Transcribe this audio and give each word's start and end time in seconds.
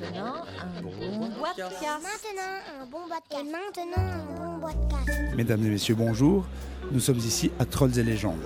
maintenant, 0.00 0.34
un 0.60 0.82
bon 0.82 1.28
bois 1.38 1.52
de 1.56 1.62
casse. 1.62 2.02
Maintenant, 2.02 2.80
un 2.80 2.86
bon 2.86 3.06
bois 3.06 3.18
de 3.18 3.34
casse. 3.34 3.44
Maintenant, 3.44 4.02
un 4.02 4.36
bon 4.36 4.58
bois 4.58 4.72
de 4.72 4.90
casse. 4.90 5.16
Mesdames 5.36 5.64
et 5.64 5.70
messieurs, 5.70 5.94
bonjour. 5.94 6.44
Nous 6.92 7.00
sommes 7.00 7.18
ici 7.18 7.50
à 7.58 7.64
Trolls 7.64 7.98
et 7.98 8.02
légendes. 8.02 8.44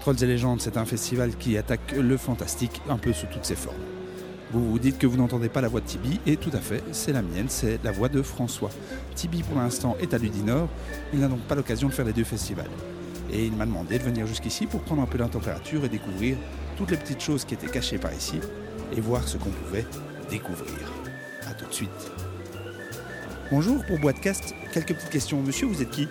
Trolls 0.00 0.22
et 0.22 0.26
légendes, 0.26 0.60
c'est 0.60 0.76
un 0.76 0.84
festival 0.84 1.36
qui 1.36 1.56
attaque 1.56 1.92
le 1.92 2.16
fantastique 2.16 2.80
un 2.88 2.96
peu 2.96 3.12
sous 3.12 3.26
toutes 3.26 3.44
ses 3.44 3.56
formes. 3.56 3.76
Vous 4.52 4.68
vous 4.68 4.78
dites 4.78 4.98
que 4.98 5.06
vous 5.06 5.16
n'entendez 5.16 5.48
pas 5.48 5.60
la 5.60 5.68
voix 5.68 5.80
de 5.80 5.86
Tibi, 5.86 6.18
et 6.26 6.36
tout 6.36 6.50
à 6.52 6.58
fait, 6.58 6.82
c'est 6.90 7.12
la 7.12 7.22
mienne, 7.22 7.46
c'est 7.48 7.78
la 7.84 7.92
voix 7.92 8.08
de 8.08 8.20
François. 8.20 8.70
Tibi, 9.14 9.42
pour 9.44 9.58
l'instant, 9.58 9.96
est 10.00 10.12
à 10.12 10.18
Ludinor, 10.18 10.68
il 11.12 11.20
n'a 11.20 11.28
donc 11.28 11.40
pas 11.42 11.54
l'occasion 11.54 11.88
de 11.88 11.92
faire 11.92 12.04
les 12.04 12.12
deux 12.12 12.24
festivals. 12.24 12.70
Et 13.32 13.44
il 13.46 13.52
m'a 13.52 13.64
demandé 13.64 13.98
de 13.98 14.02
venir 14.02 14.26
jusqu'ici 14.26 14.66
pour 14.66 14.80
prendre 14.80 15.02
un 15.02 15.06
peu 15.06 15.18
la 15.18 15.28
température 15.28 15.84
et 15.84 15.88
découvrir 15.88 16.36
toutes 16.76 16.90
les 16.90 16.96
petites 16.96 17.20
choses 17.20 17.44
qui 17.44 17.54
étaient 17.54 17.68
cachées 17.68 17.98
par 17.98 18.12
ici, 18.12 18.40
et 18.96 19.00
voir 19.00 19.28
ce 19.28 19.36
qu'on 19.36 19.50
pouvait 19.50 19.86
découvrir. 20.30 20.72
A 21.48 21.54
tout 21.54 21.66
de 21.66 21.74
suite. 21.74 21.90
Bonjour, 23.50 23.84
pour 23.84 23.98
Boîtecast, 23.98 24.54
quelques 24.72 24.94
petites 24.94 25.10
questions. 25.10 25.42
Monsieur, 25.42 25.66
vous 25.66 25.82
êtes 25.82 25.90
qui? 25.90 26.08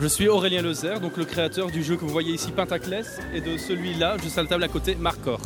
Je 0.00 0.06
suis 0.06 0.28
Aurélien 0.28 0.60
Lezer, 0.60 1.00
donc 1.00 1.16
le 1.16 1.24
créateur 1.24 1.70
du 1.70 1.82
jeu 1.82 1.96
que 1.96 2.02
vous 2.02 2.10
voyez 2.10 2.34
ici, 2.34 2.50
Pentaclès, 2.50 3.20
et 3.32 3.40
de 3.40 3.56
celui-là, 3.56 4.18
juste 4.18 4.36
à 4.36 4.42
la 4.42 4.48
table 4.48 4.64
à 4.64 4.68
côté, 4.68 4.94
Marcor. 4.96 5.40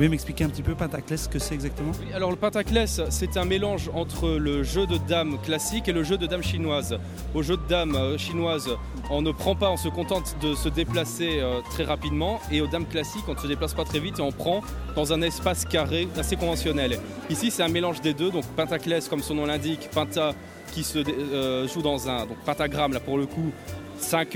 Vous 0.00 0.04
pouvez 0.04 0.12
m'expliquer 0.12 0.44
un 0.44 0.48
petit 0.48 0.62
peu 0.62 0.74
Pentaclès, 0.74 1.24
ce 1.24 1.28
que 1.28 1.38
c'est 1.38 1.52
exactement? 1.52 1.92
Oui, 2.00 2.14
Alors 2.14 2.30
le 2.30 2.36
Pentaclès, 2.36 3.02
c'est 3.10 3.36
un 3.36 3.44
mélange 3.44 3.90
entre 3.92 4.30
le 4.30 4.62
jeu 4.62 4.86
de 4.86 4.96
dames 4.96 5.36
classique 5.42 5.88
et 5.88 5.92
le 5.92 6.04
jeu 6.04 6.16
de 6.16 6.26
dames 6.26 6.42
chinoise. 6.42 6.98
Au 7.34 7.42
jeu 7.42 7.58
de 7.58 7.66
dames 7.68 7.94
euh, 7.96 8.16
chinoise, 8.16 8.70
on 9.10 9.20
ne 9.20 9.30
prend 9.30 9.54
pas, 9.54 9.68
on 9.70 9.76
se 9.76 9.90
contente 9.90 10.36
de 10.40 10.54
se 10.54 10.70
déplacer 10.70 11.40
euh, 11.40 11.60
très 11.68 11.84
rapidement, 11.84 12.40
et 12.50 12.62
aux 12.62 12.66
dames 12.66 12.86
classiques, 12.86 13.24
on 13.28 13.34
ne 13.34 13.38
se 13.38 13.46
déplace 13.46 13.74
pas 13.74 13.84
très 13.84 14.00
vite 14.00 14.20
et 14.20 14.22
on 14.22 14.32
prend 14.32 14.62
dans 14.96 15.12
un 15.12 15.20
espace 15.20 15.66
carré 15.66 16.08
assez 16.16 16.36
conventionnel. 16.36 16.98
Ici, 17.28 17.50
c'est 17.50 17.62
un 17.62 17.68
mélange 17.68 18.00
des 18.00 18.14
deux, 18.14 18.30
donc 18.30 18.46
Pentaclès, 18.56 19.06
comme 19.06 19.20
son 19.20 19.34
nom 19.34 19.44
l'indique, 19.44 19.90
Penta 19.92 20.32
qui 20.72 20.82
se 20.82 21.00
euh, 21.00 21.68
joue 21.68 21.82
dans 21.82 22.08
un 22.08 22.24
donc 22.24 22.38
pentagramme 22.46 22.94
là 22.94 23.00
pour 23.00 23.18
le 23.18 23.26
coup, 23.26 23.52
5 23.98 24.28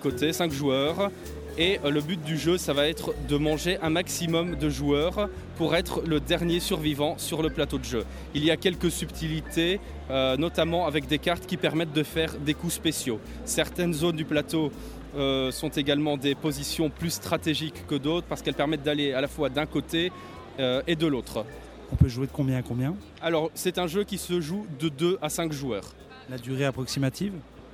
côtés, 0.00 0.32
5 0.32 0.50
joueurs. 0.50 1.12
Et 1.58 1.80
euh, 1.84 1.90
le 1.90 2.00
but 2.00 2.22
du 2.22 2.38
jeu, 2.38 2.56
ça 2.56 2.72
va 2.72 2.88
être 2.88 3.14
de 3.28 3.36
manger 3.36 3.78
un 3.82 3.90
maximum 3.90 4.56
de 4.56 4.70
joueurs 4.70 5.28
pour 5.56 5.74
être 5.74 6.02
le 6.06 6.20
dernier 6.20 6.60
survivant 6.60 7.18
sur 7.18 7.42
le 7.42 7.50
plateau 7.50 7.78
de 7.78 7.84
jeu. 7.84 8.04
Il 8.34 8.44
y 8.44 8.50
a 8.50 8.56
quelques 8.56 8.92
subtilités, 8.92 9.80
euh, 10.08 10.36
notamment 10.36 10.86
avec 10.86 11.08
des 11.08 11.18
cartes 11.18 11.46
qui 11.46 11.56
permettent 11.56 11.92
de 11.92 12.04
faire 12.04 12.34
des 12.38 12.54
coups 12.54 12.74
spéciaux. 12.74 13.20
Certaines 13.44 13.92
zones 13.92 14.16
du 14.16 14.24
plateau 14.24 14.70
euh, 15.16 15.50
sont 15.50 15.70
également 15.70 16.16
des 16.16 16.34
positions 16.34 16.90
plus 16.90 17.10
stratégiques 17.10 17.86
que 17.86 17.96
d'autres 17.96 18.26
parce 18.26 18.42
qu'elles 18.42 18.54
permettent 18.54 18.82
d'aller 18.82 19.12
à 19.14 19.20
la 19.20 19.28
fois 19.28 19.48
d'un 19.48 19.66
côté 19.66 20.12
euh, 20.60 20.82
et 20.86 20.96
de 20.96 21.06
l'autre. 21.06 21.44
On 21.90 21.96
peut 21.96 22.08
jouer 22.08 22.26
de 22.26 22.32
combien 22.32 22.58
à 22.58 22.62
combien? 22.62 22.94
Alors, 23.22 23.50
c'est 23.54 23.78
un 23.78 23.86
jeu 23.86 24.04
qui 24.04 24.18
se 24.18 24.40
joue 24.40 24.66
de 24.78 24.88
2 24.88 25.18
à 25.22 25.28
5 25.28 25.52
joueurs. 25.52 25.94
La 26.28 26.36
durée 26.36 26.66
approximative? 26.66 27.32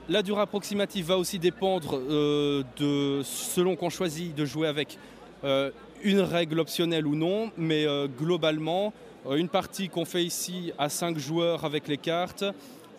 La 0.09 0.23
durée 0.23 0.43
approximative 0.43 1.07
va 1.07 1.19
aussi 1.19 1.39
dépendre 1.39 1.99
euh, 1.99 2.63
de 2.79 3.23
selon 3.25 3.75
qu'on 3.75 3.89
choisit 3.89 4.35
de 4.35 4.45
jouer 4.45 4.69
avec 4.69 4.99
euh, 5.45 5.71
une 6.03 6.21
règle 6.21 6.61
optionnelle 6.61 7.07
ou 7.07 7.15
non, 7.15 7.51
mais 7.57 7.87
euh, 7.87 8.07
globalement, 8.07 8.93
une 9.31 9.49
partie 9.49 9.89
qu'on 9.89 10.05
fait 10.05 10.23
ici 10.23 10.73
à 10.79 10.91
5 10.91 11.19
joueurs 11.19 11.65
avec 11.65 11.89
les 11.89 11.97
cartes, 11.97 12.45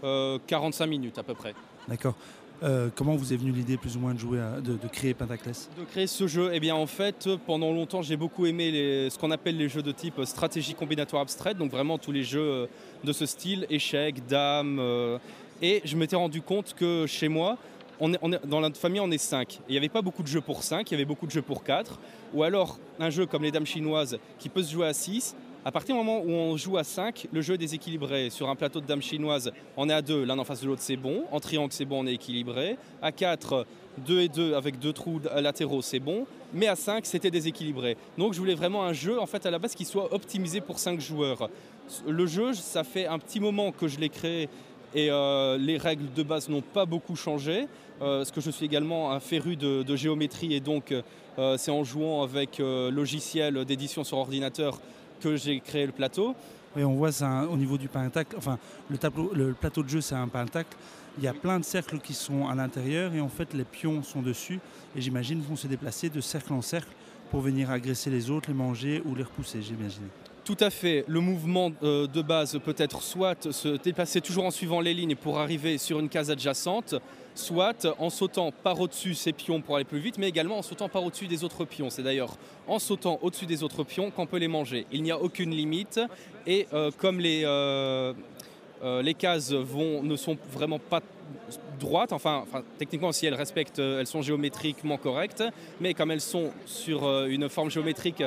euh, 0.03 0.39
45 0.48 0.88
minutes 0.88 1.20
à 1.20 1.23
peu 1.23 1.36
près. 1.36 1.53
D'accord. 1.88 2.16
Comment 2.95 3.16
vous 3.16 3.31
est 3.31 3.36
venue 3.38 3.52
l'idée 3.52 3.78
plus 3.78 3.95
ou 3.95 4.00
moins 4.00 4.14
de 4.16 4.20
jouer, 4.20 4.39
à- 4.39 4.59
de, 4.59 4.72
de 4.73 4.88
créer 4.92 5.14
Pentaclès? 5.14 5.70
De 5.78 5.83
créer 5.83 6.08
ce 6.08 6.26
jeu, 6.26 6.50
eh 6.53 6.59
bien 6.59 6.73
en 6.73 6.88
fait, 6.88 7.30
pendant 7.45 7.72
longtemps, 7.72 8.02
j'ai 8.02 8.16
beaucoup 8.17 8.48
aimé 8.48 8.72
les- 8.72 9.09
ce 9.11 9.20
qu'on 9.20 9.30
appelle 9.30 9.58
les 9.58 9.70
jeux 9.70 9.83
de 9.83 9.92
type 9.92 10.20
stratégie 10.23 10.73
combinatoire 10.73 11.22
abstraite, 11.22 11.58
donc 11.58 11.70
vraiment 11.70 12.00
tous 12.00 12.11
les 12.14 12.23
jeux 12.23 12.67
de 13.03 13.14
ce 13.14 13.28
style, 13.28 13.67
échecs, 13.70 14.26
dames. 14.26 14.80
Et 15.61 15.81
je 15.86 15.95
m'étais 15.95 16.16
rendu 16.16 16.42
compte 16.42 16.73
que 16.73 17.05
chez 17.08 17.27
moi, 17.27 17.58
dans 17.99 18.60
notre 18.61 18.77
famille, 18.77 18.99
on 18.99 19.11
est 19.11 19.17
5. 19.17 19.60
Il 19.70 19.71
n'y 19.71 19.77
avait 19.77 19.89
pas 19.89 20.02
beaucoup 20.02 20.21
de 20.21 20.27
jeux 20.27 20.42
pour 20.42 20.64
5, 20.64 20.89
il 20.89 20.93
y 20.93 20.95
avait 20.95 21.05
beaucoup 21.05 21.26
de 21.26 21.32
jeux 21.32 21.42
pour 21.42 21.64
4. 21.64 21.99
Ou 22.33 22.43
alors 22.43 22.77
un 22.99 23.10
jeu 23.10 23.26
comme 23.26 23.43
les 23.43 23.52
dames 23.52 23.66
chinoises 23.66 24.17
qui 24.38 24.49
peut 24.49 24.64
se 24.64 24.71
jouer 24.71 24.88
à 24.88 24.93
6. 24.93 25.36
À 25.64 25.71
partir 25.71 25.95
du 25.95 26.04
moment 26.04 26.20
où 26.20 26.30
on 26.30 26.58
joue 26.58 26.77
à 26.77 26.83
5, 26.83 27.27
le 27.32 27.42
jeu 27.42 27.55
est 27.55 27.58
déséquilibré. 27.58 28.30
Sur 28.30 28.49
un 28.49 28.55
plateau 28.55 28.82
de 28.82 28.86
dames 28.86 29.02
chinoises, 29.02 29.52
on 29.77 29.89
est 29.89 29.93
à 29.93 30.02
2, 30.02 30.23
l'un 30.23 30.38
en 30.38 30.43
face 30.43 30.61
de 30.61 30.67
l'autre, 30.67 30.82
c'est 30.83 30.98
bon. 30.98 31.23
En 31.32 31.39
triangle, 31.39 31.72
c'est 31.72 31.86
bon, 31.86 32.04
on 32.04 32.08
est 32.08 32.14
équilibré. 32.14 32.77
À 33.02 33.11
4, 33.11 33.66
2 34.05 34.22
et 34.22 34.27
2 34.27 34.54
avec 34.54 34.77
deux 34.77 34.93
trous 34.93 35.22
latéraux, 35.36 35.82
c'est 35.82 35.99
bon. 35.99 36.27
Mais 36.54 36.67
à 36.67 36.76
5, 36.76 37.05
c'était 37.05 37.32
déséquilibré. 37.32 37.98
Donc 38.17 38.33
je 38.33 38.39
voulais 38.39 38.54
vraiment 38.54 38.83
un 38.83 38.93
jeu, 38.93 39.20
en 39.20 39.26
fait, 39.26 39.43
à 39.48 39.52
la 39.52 39.58
base, 39.58 39.73
qui 39.73 39.86
soit 39.86 40.14
optimisé 40.14 40.61
pour 40.61 40.77
5 40.77 40.99
joueurs. 40.99 41.49
Le 42.08 42.27
jeu, 42.27 42.54
ça 42.54 42.83
fait 42.83 43.08
un 43.08 43.17
petit 43.17 43.39
moment 43.39 43.72
que 43.72 43.87
je 43.87 43.99
l'ai 43.99 44.10
créé 44.10 44.49
et 44.95 45.11
euh, 45.11 45.58
les 45.58 45.78
règles 45.78 46.11
de 46.16 46.23
base 46.23 46.50
n'ont 46.50 46.61
pas 46.61 46.86
beaucoup 46.86 47.16
changé. 47.16 47.67
Euh, 48.02 48.20
parce 48.20 48.32
que 48.32 48.42
je 48.42 48.52
suis 48.52 48.66
également 48.66 49.11
un 49.11 49.20
féru 49.20 49.56
de, 49.56 49.95
géométrie 49.95 50.54
et 50.54 50.60
donc 50.60 50.92
euh, 50.92 51.58
c'est 51.58 51.72
en 51.72 51.83
jouant 51.83 52.23
avec 52.23 52.60
euh, 52.60 52.92
logiciel 52.92 53.64
d'édition 53.64 54.04
sur 54.04 54.17
ordinateur 54.17 54.82
que 55.22 55.38
j'ai 55.38 55.60
créé 55.61 55.86
le 55.86 55.94
plateau. 55.94 56.36
Oui, 56.76 56.84
on 56.84 56.95
voit 56.95 57.14
ça 57.14 57.48
au 57.50 57.55
niveau 57.55 57.78
du 57.78 57.88
pentacle. 57.88 58.36
Enfin, 58.38 58.60
le, 58.89 58.98
tableau, 58.98 59.32
le 59.34 59.54
plateau 59.54 59.82
de 59.82 59.88
jeu, 59.88 60.02
c'est 60.02 60.16
un 60.16 60.28
pentacle. 60.28 60.76
Il 61.17 61.23
y 61.23 61.28
a 61.28 61.34
plein 61.34 61.58
de 61.58 61.64
cercles 61.64 62.00
qui 62.00 62.14
sont 62.14 62.50
à 62.50 62.55
l'intérieur 62.55 63.14
et 63.14 63.22
en 63.22 63.30
fait, 63.30 63.54
les 63.54 63.64
pions 63.64 64.04
sont 64.04 64.22
dessus. 64.22 64.60
Et 64.94 65.00
j'imagine 65.00 65.39
vont 65.39 65.55
se 65.55 65.67
déplacer 65.67 66.10
de 66.10 66.20
cercle 66.20 66.52
en 66.52 66.61
cercle 66.61 66.92
pour 67.32 67.39
venir 67.39 67.72
agresser 67.72 68.10
les 68.10 68.30
autres, 68.30 68.50
les 68.50 68.55
manger 68.55 69.02
ou 69.05 69.16
les 69.16 69.23
repousser, 69.23 69.61
j'imagine. 69.61 70.10
Tout 70.45 70.58
à 70.60 70.70
fait. 70.70 71.04
Le 71.08 71.22
mouvement 71.22 71.72
euh, 71.82 72.06
de 72.06 72.22
base 72.22 72.60
peut 72.64 72.76
être 72.78 73.02
soit 73.02 73.52
se 73.52 73.78
déplacer 73.78 74.22
toujours 74.22 74.45
en 74.45 74.52
suivant 74.52 74.80
les 74.80 74.94
lignes 74.94 75.16
pour 75.16 75.39
arriver 75.39 75.80
sur 75.80 76.00
une 76.00 76.08
case 76.08 76.30
adjacente, 76.30 76.94
soit 77.33 77.88
en 77.98 78.11
sautant 78.11 78.52
par 78.52 78.80
au-dessus 78.80 79.16
ces 79.16 79.34
pions 79.34 79.61
pour 79.61 79.76
aller 79.76 79.86
plus 79.86 79.98
vite, 79.98 80.20
mais 80.20 80.30
également 80.30 80.60
en 80.60 80.61
sautant 80.61 80.88
par 80.88 81.04
au-dessus 81.04 81.26
des 81.26 81.44
autres 81.44 81.66
pions. 81.66 81.89
C'est 81.89 82.04
d'ailleurs 82.04 82.38
en 82.67 82.78
sautant 82.78 83.17
au-dessus 83.23 83.48
des 83.48 83.64
autres 83.64 83.84
pions 83.84 84.11
qu'on 84.11 84.28
peut 84.28 84.38
les 84.38 84.48
manger. 84.48 84.86
Il 84.92 85.02
n'y 85.02 85.10
a 85.10 85.20
aucune 85.20 85.50
limite 85.50 86.00
et 86.45 86.67
euh, 86.73 86.92
comme 86.95 87.20
les, 87.20 87.42
euh, 87.44 88.14
cases 89.17 89.52
ne 89.52 90.16
sont 90.16 90.38
vraiment 90.54 90.78
pas 90.78 91.02
droites, 91.80 92.14
enfin, 92.14 92.45
techniquement 92.78 93.11
si 93.11 93.26
elles 93.26 93.34
respectent, 93.34 93.80
elles 93.80 94.05
sont 94.05 94.22
géométriquement 94.22 94.98
correctes, 94.98 95.44
mais 95.82 95.95
comme 95.95 96.11
elles 96.11 96.22
sont 96.22 96.52
sur 96.67 97.26
une 97.26 97.50
forme 97.50 97.72
géométrique 97.72 98.23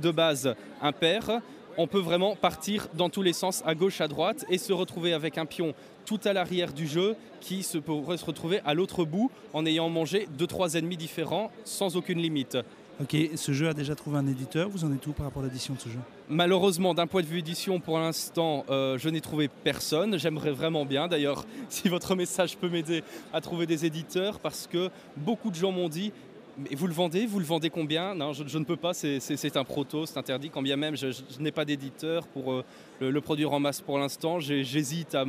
de 0.00 0.10
base 0.10 0.54
impair, 0.82 1.40
on 1.76 1.86
peut 1.86 2.00
vraiment 2.00 2.36
partir 2.36 2.88
dans 2.94 3.08
tous 3.08 3.22
les 3.22 3.32
sens, 3.32 3.62
à 3.64 3.74
gauche, 3.74 4.00
à 4.00 4.08
droite, 4.08 4.44
et 4.50 4.58
se 4.58 4.72
retrouver 4.72 5.12
avec 5.12 5.38
un 5.38 5.46
pion 5.46 5.74
tout 6.04 6.20
à 6.24 6.32
l'arrière 6.32 6.72
du 6.72 6.86
jeu 6.86 7.14
qui 7.40 7.62
se 7.62 7.78
pourrait 7.78 8.16
se 8.16 8.24
retrouver 8.24 8.60
à 8.64 8.74
l'autre 8.74 9.04
bout 9.04 9.30
en 9.52 9.64
ayant 9.64 9.88
mangé 9.88 10.28
deux 10.36 10.46
trois 10.46 10.74
ennemis 10.74 10.96
différents 10.96 11.50
sans 11.64 11.96
aucune 11.96 12.18
limite. 12.18 12.58
Ok, 13.00 13.16
ce 13.34 13.52
jeu 13.52 13.66
a 13.66 13.72
déjà 13.72 13.94
trouvé 13.94 14.18
un 14.18 14.26
éditeur. 14.26 14.68
Vous 14.68 14.84
en 14.84 14.92
êtes 14.92 15.06
où 15.06 15.12
par 15.12 15.24
rapport 15.24 15.42
à 15.42 15.46
l'édition 15.46 15.72
de 15.72 15.80
ce 15.80 15.88
jeu? 15.88 15.98
Malheureusement, 16.28 16.92
d'un 16.92 17.06
point 17.06 17.22
de 17.22 17.26
vue 17.26 17.38
édition, 17.38 17.80
pour 17.80 17.98
l'instant, 17.98 18.66
euh, 18.68 18.98
je 18.98 19.08
n'ai 19.08 19.22
trouvé 19.22 19.48
personne. 19.48 20.18
J'aimerais 20.18 20.50
vraiment 20.50 20.84
bien, 20.84 21.08
d'ailleurs, 21.08 21.46
si 21.70 21.88
votre 21.88 22.14
message 22.14 22.58
peut 22.58 22.68
m'aider 22.68 23.02
à 23.32 23.40
trouver 23.40 23.64
des 23.64 23.86
éditeurs, 23.86 24.38
parce 24.38 24.66
que 24.66 24.90
beaucoup 25.16 25.50
de 25.50 25.54
gens 25.54 25.72
m'ont 25.72 25.88
dit 25.88 26.12
mais 26.58 26.74
vous 26.74 26.86
le 26.86 26.92
vendez 26.92 27.26
Vous 27.26 27.38
le 27.38 27.44
vendez 27.44 27.70
combien? 27.70 28.14
Non, 28.14 28.32
je, 28.32 28.58
ne 28.58 28.64
peux 28.64 28.76
pas, 28.76 28.94
c'est- 28.94 29.56
un 29.56 29.64
proto, 29.64 30.06
c'est 30.06 30.18
interdit. 30.18 30.50
Quand 30.50 30.62
bien 30.62 30.76
même, 30.76 30.96
je, 30.96 31.08
n'ai 31.38 31.52
pas 31.52 31.64
d'éditeur 31.64 32.26
pour 32.28 32.52
euh, 32.52 32.64
le, 33.00 33.20
produire 33.20 33.52
en 33.52 33.60
masse 33.60 33.80
pour 33.80 33.98
l'instant. 33.98 34.40
J'hésite 34.40 35.14
à 35.14 35.24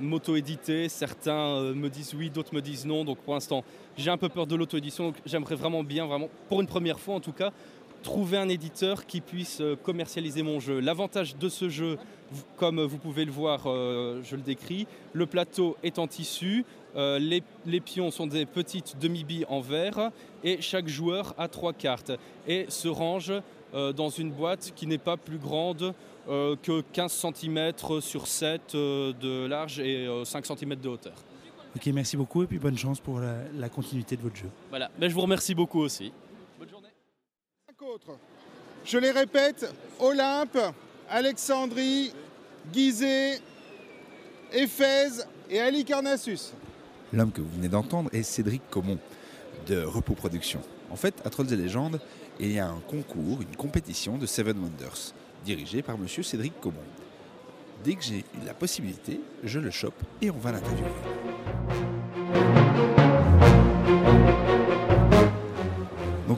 m'auto-éditer. 0.00 0.88
Certains 0.88 1.56
euh, 1.56 1.74
me 1.74 1.88
disent 1.88 2.14
oui, 2.14 2.30
d'autres 2.30 2.54
me 2.54 2.60
disent 2.60 2.86
non. 2.86 3.04
Donc 3.04 3.18
pour 3.18 3.34
l'instant, 3.34 3.64
j'ai 3.96 4.10
un 4.10 4.16
peu 4.16 4.28
peur 4.28 4.46
de 4.46 4.56
l'auto-édition. 4.56 5.12
J'aimerais 5.26 5.54
vraiment 5.54 5.82
bien, 5.82 6.06
vraiment, 6.06 6.28
pour 6.48 6.60
une 6.60 6.66
première 6.66 6.98
fois 6.98 7.14
en 7.14 7.20
tout 7.20 7.32
cas, 7.32 7.52
trouver 8.02 8.36
un 8.36 8.48
éditeur 8.48 9.06
qui 9.06 9.20
puisse 9.20 9.60
euh, 9.60 9.76
commercialiser 9.76 10.42
mon 10.42 10.60
jeu. 10.60 10.80
L'avantage 10.80 11.36
de 11.36 11.48
ce 11.48 11.68
jeu, 11.68 11.98
comme 12.56 12.82
vous 12.82 12.98
pouvez 12.98 13.24
le 13.24 13.32
voir, 13.32 13.62
euh, 13.66 14.20
je 14.22 14.36
le 14.36 14.42
décris, 14.42 14.86
le 15.12 15.26
plateau 15.26 15.76
est 15.82 15.98
en 15.98 16.06
tissu, 16.06 16.64
euh, 16.96 17.18
les, 17.18 17.42
les 17.66 17.80
pions 17.80 18.10
sont 18.10 18.26
des 18.26 18.44
petites 18.44 18.98
demi-billes 19.00 19.46
en 19.48 19.60
verre 19.60 20.10
et 20.44 20.60
chaque 20.60 20.88
joueur 20.88 21.34
a 21.38 21.48
trois 21.48 21.72
cartes 21.72 22.12
et 22.46 22.66
se 22.68 22.88
range 22.88 23.32
euh, 23.74 23.92
dans 23.92 24.10
une 24.10 24.30
boîte 24.30 24.72
qui 24.76 24.86
n'est 24.86 24.98
pas 24.98 25.16
plus 25.16 25.38
grande 25.38 25.94
euh, 26.28 26.54
que 26.62 26.82
15 26.92 27.26
cm 27.34 27.72
sur 28.00 28.26
7 28.26 28.74
euh, 28.74 29.12
de 29.20 29.46
large 29.46 29.80
et 29.80 30.06
euh, 30.06 30.24
5 30.24 30.44
cm 30.46 30.76
de 30.76 30.88
hauteur. 30.88 31.14
Ok, 31.74 31.86
merci 31.86 32.16
beaucoup 32.18 32.42
et 32.42 32.46
puis 32.46 32.58
bonne 32.58 32.76
chance 32.76 33.00
pour 33.00 33.18
la, 33.18 33.36
la 33.58 33.68
continuité 33.70 34.16
de 34.16 34.22
votre 34.22 34.36
jeu. 34.36 34.50
Voilà, 34.68 34.90
Mais 35.00 35.08
je 35.08 35.14
vous 35.14 35.22
remercie 35.22 35.54
beaucoup 35.54 35.80
aussi. 35.80 36.12
Je 38.84 38.98
les 38.98 39.10
répète, 39.10 39.72
Olympe, 40.00 40.58
Alexandrie, 41.08 42.12
Gizeh, 42.72 43.40
Éphèse 44.52 45.26
et 45.50 45.60
Halicarnassus. 45.60 46.52
L'homme 47.12 47.32
que 47.32 47.40
vous 47.40 47.50
venez 47.56 47.68
d'entendre 47.68 48.10
est 48.12 48.22
Cédric 48.22 48.62
Comon 48.70 48.98
de 49.66 49.82
Repos 49.82 50.14
Productions. 50.14 50.62
En 50.90 50.96
fait, 50.96 51.14
à 51.24 51.30
Trolls 51.30 51.52
et 51.52 51.56
Légendes, 51.56 52.00
il 52.40 52.52
y 52.52 52.58
a 52.58 52.66
un 52.66 52.80
concours, 52.80 53.42
une 53.42 53.56
compétition 53.56 54.18
de 54.18 54.26
Seven 54.26 54.58
Wonders. 54.58 55.12
dirigé 55.44 55.82
par 55.82 55.98
monsieur 55.98 56.22
Cédric 56.22 56.58
Comon. 56.60 56.76
Dès 57.84 57.94
que 57.94 58.02
j'ai 58.02 58.24
la 58.46 58.54
possibilité, 58.54 59.20
je 59.42 59.58
le 59.58 59.70
chope 59.70 60.00
et 60.20 60.30
on 60.30 60.38
va 60.38 60.52
l'interviewer. 60.52 60.88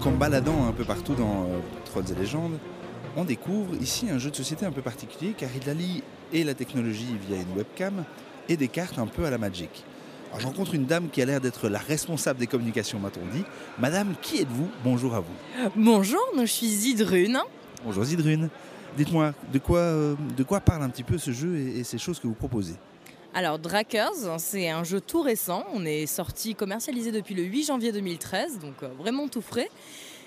Donc 0.05 0.13
en 0.13 0.17
me 0.17 0.21
baladant 0.21 0.67
un 0.69 0.73
peu 0.73 0.85
partout 0.85 1.15
dans 1.15 1.45
euh, 1.45 1.61
Trolls 1.87 2.13
et 2.13 2.15
légendes, 2.15 2.59
on 3.17 3.25
découvre 3.25 3.75
ici 3.81 4.11
un 4.11 4.19
jeu 4.19 4.31
de 4.31 4.37
société 4.37 4.67
un 4.67 4.71
peu 4.71 4.83
particulier 4.83 5.35
car 5.35 5.49
il 5.57 5.71
allie 5.71 6.03
et 6.31 6.45
la 6.45 6.53
technologie 6.53 7.17
via 7.27 7.39
une 7.39 7.57
webcam 7.57 8.05
et 8.51 8.59
des 8.59 8.69
cartes 8.69 8.99
un 8.99 9.07
peu 9.07 9.25
à 9.25 9.31
la 9.31 9.39
Magic. 9.39 9.71
Alors 10.29 10.41
je 10.41 10.47
rencontre 10.47 10.75
une 10.75 10.85
dame 10.85 11.09
qui 11.09 11.23
a 11.23 11.25
l'air 11.25 11.41
d'être 11.41 11.71
la 11.71 11.79
responsable 11.79 12.39
des 12.39 12.47
communications, 12.47 12.99
m'a-t-on 12.99 13.35
dit. 13.35 13.45
Madame, 13.79 14.15
qui 14.21 14.43
êtes-vous? 14.43 14.69
Bonjour 14.85 15.15
à 15.15 15.21
vous. 15.21 15.71
Bonjour, 15.75 16.21
je 16.39 16.45
suis 16.45 16.67
Zidrune. 16.67 17.39
Bonjour 17.83 18.05
Zidrune. 18.05 18.51
Dites-moi, 18.99 19.33
de 19.55 19.59
quoi, 19.59 19.79
euh, 19.79 20.17
de 20.37 20.43
quoi 20.43 20.61
parle 20.61 20.83
un 20.83 20.91
petit 20.91 21.05
peu 21.05 21.17
ce 21.17 21.31
jeu 21.31 21.57
et, 21.57 21.79
et 21.79 21.85
ces 21.85 21.97
choses 21.97 22.21
que 22.21 22.27
vous 22.27 22.35
proposez? 22.35 22.75
Alors 23.37 23.59
Drakers, 23.59 24.39
c'est 24.39 24.69
un 24.71 24.85
jeu 24.85 25.01
tout 25.01 25.21
récent. 25.21 25.65
On 25.75 25.85
est 25.85 26.07
sorti 26.07 26.55
commercialisé 26.55 27.11
depuis 27.11 27.35
le 27.35 27.43
8 27.43 27.65
janvier 27.65 27.91
2013, 27.91 28.61
donc 28.61 28.75
euh, 28.85 28.89
vraiment 28.97 29.27
tout 29.27 29.41
frais. 29.41 29.69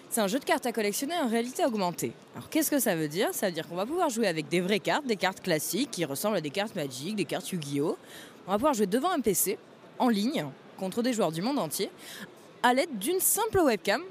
C'est 0.09 0.19
un 0.19 0.27
jeu 0.27 0.39
de 0.39 0.43
cartes 0.43 0.65
à 0.65 0.73
collectionner 0.73 1.15
en 1.15 1.29
réalité 1.29 1.65
augmentée. 1.65 2.11
Alors 2.35 2.49
qu'est-ce 2.49 2.69
que 2.69 2.79
ça 2.79 2.97
veut 2.97 3.07
dire? 3.07 3.29
Ça 3.31 3.45
veut 3.45 3.53
dire 3.53 3.65
qu'on 3.65 3.77
va 3.77 3.85
pouvoir 3.85 4.09
jouer 4.09 4.27
avec 4.27 4.49
des 4.49 4.59
vraies 4.59 4.81
cartes, 4.81 5.05
des 5.05 5.15
cartes 5.15 5.39
classiques 5.39 5.89
qui 5.89 6.03
ressemblent 6.03 6.35
à 6.35 6.41
des 6.41 6.49
cartes 6.49 6.75
Magic, 6.75 7.15
des 7.15 7.23
cartes 7.23 7.49
Yu-Gi-Oh! 7.49 7.97
On 8.45 8.51
va 8.51 8.57
pouvoir 8.57 8.73
jouer 8.73 8.87
devant 8.87 9.11
un 9.11 9.21
PC, 9.21 9.57
en 9.99 10.09
ligne, 10.09 10.45
contre 10.77 11.01
des 11.01 11.13
joueurs 11.13 11.31
du 11.31 11.41
monde 11.41 11.59
entier, 11.59 11.89
à 12.61 12.73
l'aide 12.73 12.99
d'une 12.99 13.21
simple 13.21 13.59
webcam. 13.59 14.01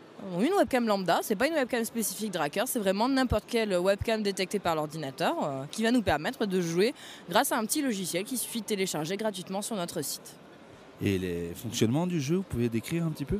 Une 0.40 0.52
webcam 0.58 0.86
lambda, 0.86 1.20
c'est 1.22 1.36
pas 1.36 1.46
une 1.46 1.54
webcam 1.54 1.84
spécifique 1.84 2.32
Dracker, 2.32 2.64
c'est 2.66 2.78
vraiment 2.78 3.08
n'importe 3.08 3.44
quelle 3.46 3.76
webcam 3.78 4.22
détectée 4.22 4.58
par 4.58 4.74
l'ordinateur 4.74 5.34
euh, 5.44 5.64
qui 5.70 5.82
va 5.82 5.92
nous 5.92 6.02
permettre 6.02 6.46
de 6.46 6.60
jouer 6.60 6.94
grâce 7.28 7.52
à 7.52 7.58
un 7.58 7.64
petit 7.64 7.82
logiciel 7.82 8.24
qu'il 8.24 8.38
suffit 8.38 8.60
de 8.60 8.66
télécharger 8.66 9.16
gratuitement 9.16 9.62
sur 9.62 9.76
notre 9.76 10.02
site. 10.02 10.36
Et 11.02 11.18
les 11.18 11.52
fonctionnements 11.54 12.06
du 12.06 12.20
jeu, 12.20 12.36
vous 12.36 12.42
pouvez 12.42 12.68
décrire 12.68 13.04
un 13.04 13.10
petit 13.10 13.26
peu? 13.26 13.38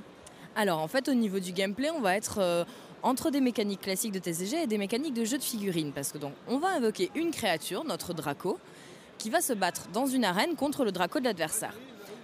Alors 0.54 0.80
en 0.80 0.88
fait 0.88 1.08
au 1.08 1.14
niveau 1.14 1.40
du 1.40 1.52
gameplay, 1.52 1.90
on 1.90 2.00
va 2.00 2.14
être 2.14 2.38
euh, 2.40 2.64
entre 3.02 3.30
des 3.30 3.40
mécaniques 3.40 3.80
classiques 3.80 4.12
de 4.12 4.18
TCG 4.18 4.62
et 4.62 4.66
des 4.66 4.78
mécaniques 4.78 5.14
de 5.14 5.24
jeu 5.24 5.38
de 5.38 5.42
figurines 5.42 5.92
parce 5.92 6.12
que 6.12 6.18
donc 6.18 6.32
on 6.46 6.58
va 6.58 6.68
invoquer 6.68 7.10
une 7.14 7.30
créature, 7.30 7.84
notre 7.84 8.14
Draco, 8.14 8.58
qui 9.18 9.30
va 9.30 9.40
se 9.40 9.54
battre 9.54 9.88
dans 9.92 10.06
une 10.06 10.24
arène 10.24 10.56
contre 10.56 10.84
le 10.84 10.92
Draco 10.92 11.18
de 11.20 11.24
l'adversaire. 11.24 11.74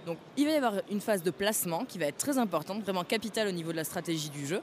Donc 0.07 0.19
il 0.37 0.47
va 0.47 0.53
y 0.53 0.57
avoir 0.57 0.75
une 0.91 1.01
phase 1.01 1.23
de 1.23 1.31
placement 1.31 1.85
qui 1.85 1.99
va 1.99 2.07
être 2.07 2.19
très 2.19 2.39
importante, 2.39 2.83
vraiment 2.83 3.05
capitale 3.05 3.49
au 3.49 3.53
niveau 3.53 3.73
de 3.73 3.77
la 3.77 3.85
stratégie 3.85 4.31
du 4.31 4.47
jeu. 4.47 4.61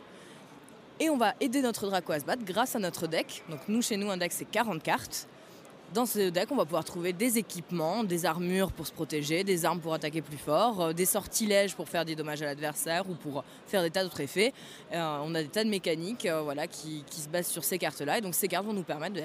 Et 1.00 1.10
on 1.10 1.18
va 1.18 1.34
aider 1.40 1.62
notre 1.62 1.88
Draco 1.88 2.12
à 2.12 2.20
se 2.20 2.26
battre 2.26 2.44
grâce 2.44 2.76
à 2.76 2.80
notre 2.80 3.08
deck. 3.08 3.44
Donc 3.50 3.62
nous, 3.68 3.82
chez 3.82 3.96
nous, 3.96 4.10
un 4.10 4.18
deck, 4.18 4.34
c'est 4.34 4.50
40 4.50 4.84
cartes. 4.84 5.28
Dans 5.92 6.06
ce 6.06 6.30
deck, 6.30 6.52
on 6.52 6.56
va 6.56 6.66
pouvoir 6.66 6.86
trouver 6.86 7.14
des 7.14 7.40
équipements, 7.40 8.04
des 8.04 8.28
armures 8.28 8.72
pour 8.72 8.86
se 8.86 8.92
protéger, 8.92 9.44
des 9.44 9.66
armes 9.66 9.80
pour 9.80 9.96
attaquer 9.96 10.22
plus 10.22 10.38
fort, 10.38 10.82
euh, 10.82 10.94
des 10.94 11.06
sortilèges 11.06 11.76
pour 11.76 11.90
faire 11.90 12.06
des 12.06 12.16
dommages 12.16 12.44
à 12.44 12.46
l'adversaire 12.46 13.10
ou 13.10 13.16
pour 13.16 13.44
faire 13.66 13.82
des 13.82 13.90
tas 13.90 14.04
d'autres 14.04 14.22
effets. 14.22 14.54
Euh, 14.94 15.18
on 15.24 15.34
a 15.34 15.42
des 15.42 15.48
tas 15.48 15.64
de 15.64 15.70
mécaniques 15.70 16.28
euh, 16.28 16.42
voilà, 16.42 16.68
qui, 16.68 17.04
se 17.10 17.28
basent 17.28 17.48
sur 17.48 17.64
ces 17.64 17.80
cartes-là. 17.80 18.20
Et 18.20 18.22
donc 18.22 18.36
ces 18.36 18.48
cartes 18.48 18.68
vont 18.68 18.74
nous 18.74 18.84
permettre 18.84 19.16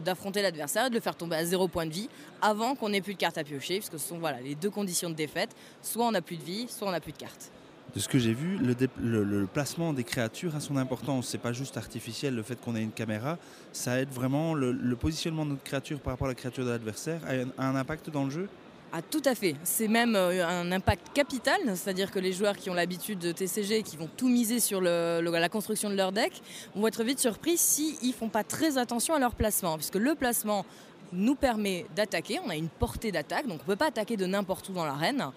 d'affronter 0.00 0.42
l'adversaire 0.42 0.86
et 0.86 0.90
de 0.90 0.94
le 0.94 1.00
faire 1.00 1.14
tomber 1.14 1.36
à 1.36 1.44
zéro 1.44 1.68
point 1.68 1.86
de 1.86 1.92
vie 1.92 2.08
avant 2.42 2.74
qu'on 2.74 2.92
ait 2.92 3.00
plus 3.00 3.14
de 3.14 3.20
cartes 3.20 3.38
à 3.38 3.44
piocher, 3.44 3.78
puisque 3.78 4.00
ce 4.00 4.08
sont 4.08 4.20
les 4.42 4.56
deux 4.56 4.70
conditions 4.70 5.08
de 5.08 5.14
défaite. 5.14 5.50
Soit 5.82 6.04
on 6.04 6.10
n'a 6.10 6.20
plus 6.20 6.36
de 6.36 6.42
vie, 6.42 6.66
soit 6.68 6.88
on 6.88 6.90
n'a 6.90 7.00
plus 7.00 7.12
de 7.12 7.18
cartes 7.18 7.52
de 7.96 8.00
ce 8.00 8.08
que 8.08 8.18
j'ai 8.18 8.34
vu, 8.34 8.58
le, 8.58 9.46
placement 9.46 9.94
des 9.94 10.04
créatures 10.04 10.54
a 10.54 10.60
son 10.60 10.76
importance. 10.76 11.28
C'est 11.28 11.38
pas 11.38 11.54
juste 11.54 11.78
artificiel 11.78 12.34
le 12.34 12.42
fait 12.42 12.60
qu'on 12.60 12.76
ait 12.76 12.82
une 12.82 12.92
caméra, 12.92 13.38
ça 13.72 13.98
aide 13.98 14.10
vraiment 14.10 14.52
le, 14.52 14.96
positionnement 14.96 15.46
de 15.46 15.52
notre 15.52 15.62
créature 15.62 15.98
par 16.00 16.12
rapport 16.12 16.26
à 16.26 16.30
la 16.30 16.34
créature 16.34 16.66
de 16.66 16.70
l'adversaire 16.70 17.22
a 17.26 17.32
un, 17.32 17.70
un, 17.70 17.74
impact 17.74 18.10
dans 18.10 18.24
le 18.24 18.30
jeu? 18.30 18.48
Ah, 18.92 19.00
tout 19.00 19.22
à 19.24 19.34
fait. 19.34 19.56
C'est 19.64 19.88
même 19.88 20.14
euh, 20.14 20.46
un 20.46 20.70
impact 20.72 21.06
capital, 21.14 21.58
c'est-à-dire 21.74 22.10
que 22.10 22.18
les 22.18 22.34
joueurs 22.34 22.58
qui 22.58 22.68
ont 22.68 22.74
l'habitude 22.74 23.18
de 23.18 23.32
TCG 23.32 23.78
et 23.78 23.82
qui 23.82 23.96
vont 23.96 24.10
tout 24.14 24.28
miser 24.28 24.60
sur 24.60 24.82
la 24.82 25.48
construction 25.48 25.88
de 25.88 25.94
leur 25.94 26.12
deck 26.12 26.42
vont 26.74 26.86
être 26.86 27.02
vite 27.02 27.18
surpris 27.18 27.56
s'ils 27.56 28.08
ne 28.08 28.12
font 28.12 28.28
pas 28.28 28.44
très 28.44 28.76
attention 28.76 29.14
à 29.14 29.18
leur 29.18 29.34
placement, 29.34 29.76
puisque 29.76 29.96
le 29.96 30.14
placement 30.14 30.66
nous 31.14 31.34
permet 31.34 31.86
d'attaquer, 31.96 32.40
on 32.44 32.50
a 32.50 32.56
une 32.56 32.68
portée 32.68 33.10
d'attaque, 33.10 33.46
donc 33.46 33.60
on 33.60 33.62
ne 33.62 33.74
peut 33.74 33.76
pas 33.76 33.88
attaquer 33.88 34.18
de 34.18 34.26
n'importe 34.26 34.68
où 34.68 34.72
dans 34.72 34.84
l'arène. 34.84 35.30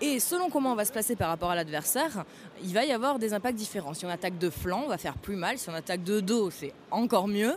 Et 0.00 0.20
selon 0.20 0.50
comment 0.50 0.72
on 0.72 0.74
va 0.74 0.84
se 0.84 0.92
placer 0.92 1.16
par 1.16 1.28
rapport 1.28 1.50
à 1.50 1.54
l'adversaire, 1.54 2.24
il 2.62 2.74
va 2.74 2.84
y 2.84 2.92
avoir 2.92 3.18
des 3.18 3.32
impacts 3.32 3.56
différents. 3.56 3.94
Si 3.94 4.04
on 4.04 4.10
attaque 4.10 4.38
de 4.38 4.50
flanc, 4.50 4.82
on 4.84 4.88
va 4.88 4.98
faire 4.98 5.14
plus 5.14 5.36
mal. 5.36 5.58
Si 5.58 5.70
on 5.70 5.74
attaque 5.74 6.04
de 6.04 6.20
dos, 6.20 6.50
c'est 6.50 6.74
encore 6.90 7.28
mieux. 7.28 7.54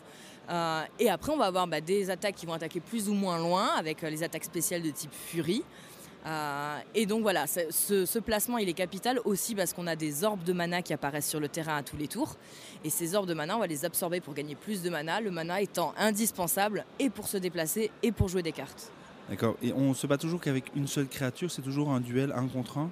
Euh, 0.49 0.81
et 0.99 1.09
après, 1.09 1.31
on 1.31 1.37
va 1.37 1.45
avoir 1.45 1.67
bah, 1.67 1.81
des 1.81 2.09
attaques 2.09 2.35
qui 2.35 2.45
vont 2.45 2.53
attaquer 2.53 2.79
plus 2.79 3.09
ou 3.09 3.13
moins 3.13 3.37
loin, 3.37 3.69
avec 3.77 4.03
euh, 4.03 4.09
les 4.09 4.23
attaques 4.23 4.45
spéciales 4.45 4.81
de 4.81 4.89
type 4.89 5.11
Fury. 5.11 5.63
Euh, 6.25 6.79
et 6.95 7.05
donc 7.05 7.21
voilà, 7.21 7.45
ce, 7.47 8.05
ce, 8.05 8.19
placement 8.19 8.57
il 8.57 8.67
est 8.67 8.73
capital 8.73 9.21
aussi 9.23 9.55
parce 9.55 9.71
qu'on 9.71 9.87
a 9.87 9.95
des 9.95 10.25
orbes 10.25 10.43
de 10.43 10.51
mana 10.51 10.81
qui 10.81 10.91
apparaissent 10.91 11.29
sur 11.29 11.39
le 11.39 11.47
terrain 11.47 11.77
à 11.77 11.83
tous 11.83 11.95
les 11.95 12.07
tours. 12.07 12.35
Et 12.83 12.89
ces 12.89 13.15
orbes 13.15 13.27
de 13.27 13.33
mana, 13.33 13.55
on 13.55 13.59
va 13.59 13.67
les 13.67 13.85
absorber 13.85 14.19
pour 14.19 14.33
gagner 14.33 14.55
plus 14.55 14.81
de 14.81 14.89
mana, 14.89 15.21
le 15.21 15.31
mana 15.31 15.61
étant 15.61 15.93
indispensable 15.97 16.85
et 16.99 17.09
pour 17.09 17.27
se 17.27 17.37
déplacer 17.37 17.89
et 18.03 18.11
pour 18.11 18.27
jouer 18.27 18.43
des 18.43 18.51
cartes. 18.51 18.91
D'accord. 19.29 19.55
Et 19.61 19.71
on 19.73 19.93
se 19.93 20.07
bat 20.07 20.17
toujours 20.17 20.41
qu'avec 20.41 20.65
une 20.75 20.87
seule 20.87 21.07
créature, 21.07 21.51
c'est 21.51 21.61
toujours 21.61 21.91
un 21.91 21.99
duel 21.99 22.33
un 22.35 22.47
contre 22.47 22.79
un? 22.79 22.89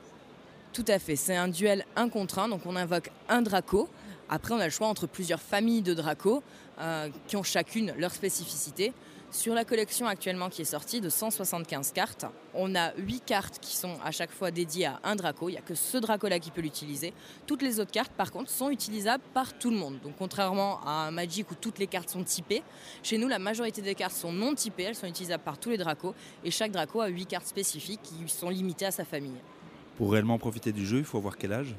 Tout 0.72 0.86
à 0.88 1.00
fait, 1.00 1.16
c'est 1.16 1.36
un 1.36 1.48
duel 1.48 1.86
un 1.96 2.10
contre 2.10 2.38
un, 2.40 2.50
donc 2.50 2.66
on 2.66 2.76
invoque 2.76 3.10
un 3.30 3.42
Draco. 3.42 3.90
Après, 4.30 4.54
on 4.54 4.60
a 4.60 4.66
le 4.66 4.72
choix 4.72 4.88
entre 4.88 5.08
plusieurs 5.08 5.42
familles 5.42 5.82
de 5.82 5.94
Dracos 5.94 6.44
euh, 6.80 7.10
qui 7.28 7.38
ont 7.38 7.44
chacune 7.44 7.94
leur 7.98 8.12
spécificité. 8.12 8.94
Sur 9.38 9.54
la 9.54 9.66
collection 9.66 10.08
actuellement 10.08 10.50
qui 10.50 10.64
est 10.64 10.66
sortie 10.66 11.00
de 11.00 11.10
175 11.10 11.92
cartes, 11.92 12.26
on 12.56 12.74
a 12.74 12.92
8 12.96 13.24
cartes 13.24 13.60
qui 13.60 13.76
sont 13.76 13.94
à 14.04 14.10
chaque 14.10 14.32
fois 14.32 14.50
dédiées 14.50 14.88
à 14.88 15.00
un 15.04 15.16
Draco. 15.16 15.48
Il 15.48 15.52
n'y 15.52 15.58
a 15.60 15.62
que 15.62 15.76
ce 15.76 16.00
Draco-là 16.00 16.40
qui 16.40 16.50
peut 16.50 16.62
l'utiliser. 16.62 17.14
Toutes 17.46 17.62
les 17.62 17.80
autres 17.80 17.92
cartes, 17.92 18.12
par 18.14 18.32
contre, 18.32 18.50
sont 18.50 18.72
utilisables 18.72 19.24
par 19.36 19.56
tout 19.56 19.70
le 19.70 19.78
monde. 19.78 20.00
Donc 20.02 20.14
contrairement 20.18 20.80
à 20.84 21.06
un 21.06 21.12
Magic 21.12 21.52
où 21.52 21.54
toutes 21.54 21.78
les 21.78 21.86
cartes 21.86 22.10
sont 22.10 22.24
typées, 22.24 22.64
chez 23.04 23.20
nous, 23.20 23.28
la 23.28 23.38
majorité 23.38 23.84
des 23.84 23.94
cartes 23.94 24.16
sont 24.16 24.34
non 24.34 24.56
typées. 24.56 24.86
Elles 24.86 24.96
sont 24.96 25.06
utilisables 25.06 25.44
par 25.44 25.60
tous 25.60 25.70
les 25.70 25.78
Dracos. 25.78 26.16
Et 26.44 26.50
chaque 26.50 26.72
Draco 26.72 27.02
a 27.02 27.08
8 27.08 27.28
cartes 27.28 27.46
spécifiques 27.46 28.02
qui 28.02 28.28
sont 28.28 28.50
limitées 28.50 28.88
à 28.88 28.92
sa 28.92 29.06
famille. 29.06 29.38
Pour 29.98 30.14
réellement 30.14 30.40
profiter 30.40 30.72
du 30.72 30.84
jeu, 30.84 30.98
il 30.98 31.06
faut 31.06 31.20
avoir 31.20 31.38
quel 31.38 31.54
âge? 31.54 31.76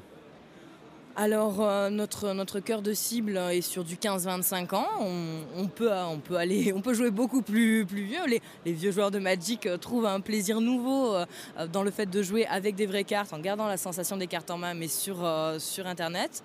Alors 1.21 1.61
euh, 1.61 1.89
notre, 1.89 2.59
cœur 2.59 2.81
de 2.81 2.93
cible 2.93 3.37
est 3.51 3.61
sur 3.61 3.83
du 3.83 3.95
15-25 3.95 4.75
ans. 4.75 4.87
On, 4.99 5.41
on, 5.57 5.67
peut, 5.67 5.91
on, 5.91 6.19
peut 6.19 6.37
aller, 6.37 6.71
on 6.75 6.81
peut 6.81 6.93
jouer 6.93 7.11
beaucoup 7.11 7.41
plus, 7.41 7.85
plus 7.85 8.03
vieux. 8.03 8.25
Les, 8.65 8.73
vieux 8.73 8.91
joueurs 8.91 9.11
de 9.11 9.19
Magic 9.19 9.65
euh, 9.65 9.77
trouvent 9.77 10.05
un 10.05 10.21
plaisir 10.21 10.61
nouveau 10.61 11.15
euh, 11.15 11.25
dans 11.71 11.83
le 11.83 11.91
fait 11.91 12.05
de 12.05 12.21
jouer 12.21 12.45
avec 12.47 12.75
des 12.75 12.85
vraies 12.85 13.03
cartes, 13.03 13.33
en 13.33 13.39
gardant 13.39 13.67
la 13.67 13.77
sensation 13.77 14.17
des 14.17 14.27
cartes 14.27 14.51
en 14.51 14.57
main, 14.57 14.73
mais 14.73 14.87
sur, 14.87 15.25
euh, 15.25 15.57
Internet. 15.85 16.43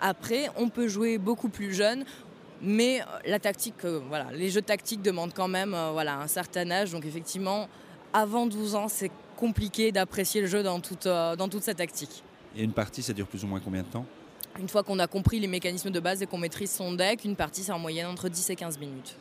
Après, 0.00 0.48
on 0.56 0.68
peut 0.68 0.88
jouer 0.88 1.18
beaucoup 1.18 1.48
plus 1.48 1.74
jeune. 1.74 2.04
Mais 2.60 3.00
la 3.24 3.38
tactique, 3.38 3.84
euh, 3.84 4.00
voilà, 4.08 4.26
les 4.32 4.50
jeux 4.50 4.62
tactiques 4.62 5.02
demandent 5.02 5.32
quand 5.32 5.48
même 5.48 5.74
euh, 5.74 5.90
voilà, 5.92 6.18
un 6.18 6.26
certain 6.26 6.70
âge. 6.70 6.90
Donc 6.90 7.04
effectivement, 7.04 7.68
avant 8.12 8.46
12 8.46 8.74
ans, 8.74 8.88
c'est 8.88 9.10
compliqué 9.36 9.92
d'apprécier 9.92 10.40
le 10.40 10.48
jeu 10.48 10.64
euh, 10.64 11.36
dans 11.36 11.48
toute 11.48 11.62
sa 11.62 11.74
tactique. 11.74 12.24
Et 12.58 12.64
une 12.64 12.72
partie, 12.72 13.04
ça 13.04 13.12
dure 13.12 13.28
plus 13.28 13.44
ou 13.44 13.46
moins 13.46 13.60
combien 13.60 13.82
de 13.82 13.86
temps 13.86 14.04
Une 14.58 14.68
fois 14.68 14.82
qu'on 14.82 14.98
a 14.98 15.06
compris 15.06 15.38
les 15.38 15.46
mécanismes 15.46 15.90
de 15.90 16.00
base 16.00 16.22
et 16.22 16.26
qu'on 16.26 16.38
maîtrise 16.38 16.72
son 16.72 16.92
deck, 16.92 17.24
une 17.24 17.36
partie, 17.36 17.62
c'est 17.62 17.70
en 17.70 17.78
moyenne 17.78 18.06
entre 18.06 18.28
10 18.28 18.50
et 18.50 18.56
15 18.56 18.80
minutes. 18.80 19.16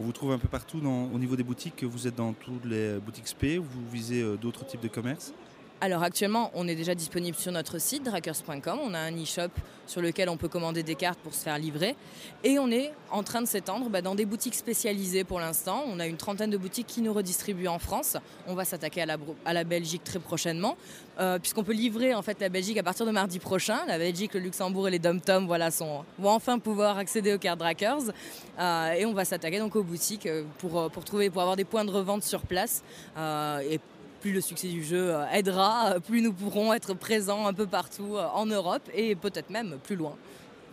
On 0.00 0.04
vous 0.04 0.12
trouve 0.12 0.32
un 0.32 0.38
peu 0.38 0.48
partout 0.48 0.80
dans, 0.80 1.04
au 1.04 1.18
niveau 1.18 1.36
des 1.36 1.42
boutiques. 1.42 1.84
Vous 1.84 2.06
êtes 2.06 2.14
dans 2.14 2.32
toutes 2.32 2.64
les 2.64 2.98
boutiques 2.98 3.28
SP 3.28 3.60
ou 3.60 3.62
vous 3.62 3.90
visez 3.92 4.22
euh, 4.22 4.36
d'autres 4.36 4.64
types 4.64 4.80
de 4.80 4.88
commerces 4.88 5.34
alors 5.80 6.02
actuellement, 6.02 6.50
on 6.54 6.66
est 6.66 6.74
déjà 6.74 6.94
disponible 6.94 7.36
sur 7.36 7.52
notre 7.52 7.78
site 7.78 8.02
drakers.com. 8.02 8.78
On 8.82 8.94
a 8.94 8.98
un 8.98 9.12
e-shop 9.12 9.50
sur 9.86 10.02
lequel 10.02 10.28
on 10.28 10.36
peut 10.36 10.48
commander 10.48 10.82
des 10.82 10.96
cartes 10.96 11.20
pour 11.20 11.32
se 11.32 11.44
faire 11.44 11.56
livrer. 11.56 11.94
Et 12.42 12.58
on 12.58 12.68
est 12.70 12.92
en 13.10 13.22
train 13.22 13.40
de 13.40 13.46
s'étendre 13.46 13.88
bah, 13.88 14.02
dans 14.02 14.16
des 14.16 14.26
boutiques 14.26 14.56
spécialisées 14.56 15.22
pour 15.22 15.38
l'instant. 15.38 15.84
On 15.86 16.00
a 16.00 16.06
une 16.06 16.16
trentaine 16.16 16.50
de 16.50 16.56
boutiques 16.56 16.88
qui 16.88 17.00
nous 17.00 17.12
redistribuent 17.12 17.68
en 17.68 17.78
France. 17.78 18.16
On 18.48 18.54
va 18.54 18.64
s'attaquer 18.64 19.02
à 19.02 19.52
la, 19.52 19.64
Belgique 19.64 20.02
très 20.02 20.18
prochainement, 20.18 20.76
euh, 21.20 21.38
puisqu'on 21.38 21.62
peut 21.62 21.72
livrer 21.72 22.12
en 22.14 22.22
fait 22.22 22.40
la 22.40 22.48
Belgique 22.48 22.78
à 22.78 22.82
partir 22.82 23.06
de 23.06 23.12
mardi 23.12 23.38
prochain. 23.38 23.78
La 23.86 23.98
Belgique, 23.98 24.34
le 24.34 24.40
Luxembourg 24.40 24.88
et 24.88 24.90
les 24.90 24.98
Dom-Tom 24.98 25.46
voilà, 25.46 25.68
vont 25.70 26.30
enfin 26.30 26.58
pouvoir 26.58 26.98
accéder 26.98 27.32
aux 27.32 27.38
cartes 27.38 27.60
Drakers. 27.60 28.12
Euh, 28.58 28.92
et 28.92 29.06
on 29.06 29.12
va 29.12 29.24
s'attaquer 29.24 29.60
donc 29.60 29.76
aux 29.76 29.84
boutiques 29.84 30.26
euh, 30.26 30.42
pour, 30.58 30.90
pour, 30.90 31.04
trouver, 31.04 31.30
pour 31.30 31.40
avoir 31.42 31.56
des 31.56 31.64
points 31.64 31.84
de 31.84 31.90
revente 31.92 32.24
sur 32.24 32.42
place. 32.42 32.82
Euh, 33.16 33.78
plus 34.20 34.32
le 34.32 34.40
succès 34.40 34.68
du 34.68 34.84
jeu 34.84 35.14
aidera, 35.32 35.96
plus 36.06 36.22
nous 36.22 36.32
pourrons 36.32 36.72
être 36.72 36.94
présents 36.94 37.46
un 37.46 37.52
peu 37.52 37.66
partout 37.66 38.16
en 38.34 38.46
Europe 38.46 38.82
et 38.94 39.14
peut-être 39.14 39.50
même 39.50 39.76
plus 39.82 39.96
loin. 39.96 40.14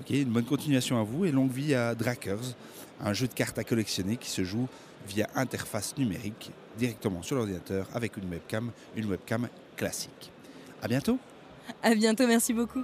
Ok, 0.02 0.10
une 0.10 0.30
bonne 0.30 0.46
continuation 0.46 1.00
à 1.00 1.04
vous 1.04 1.26
et 1.26 1.32
longue 1.32 1.52
vie 1.52 1.74
à 1.74 1.96
Drakers, 1.96 2.56
un 3.02 3.14
jeu 3.14 3.28
de 3.28 3.34
cartes 3.34 3.58
à 3.58 3.64
collectionner 3.64 4.18
qui 4.18 4.30
se 4.30 4.44
joue 4.44 4.68
via 5.08 5.28
interface 5.36 5.98
numérique 5.98 6.52
directement 6.78 7.22
sur 7.22 7.36
l'ordinateur 7.36 7.88
avec 7.94 8.18
une 8.18 8.30
webcam, 8.30 8.72
une 8.96 9.06
webcam 9.06 9.48
classique. 9.76 10.32
À 10.82 10.88
bientôt. 10.88 11.18
À 11.82 11.96
bientôt, 11.96 12.28
merci 12.28 12.54
beaucoup. 12.54 12.84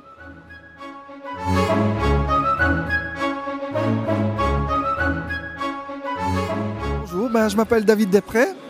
ben, 7.32 7.48
je 7.48 7.56
m'appelle 7.56 7.86
David 7.86 8.10
Després. 8.10 8.61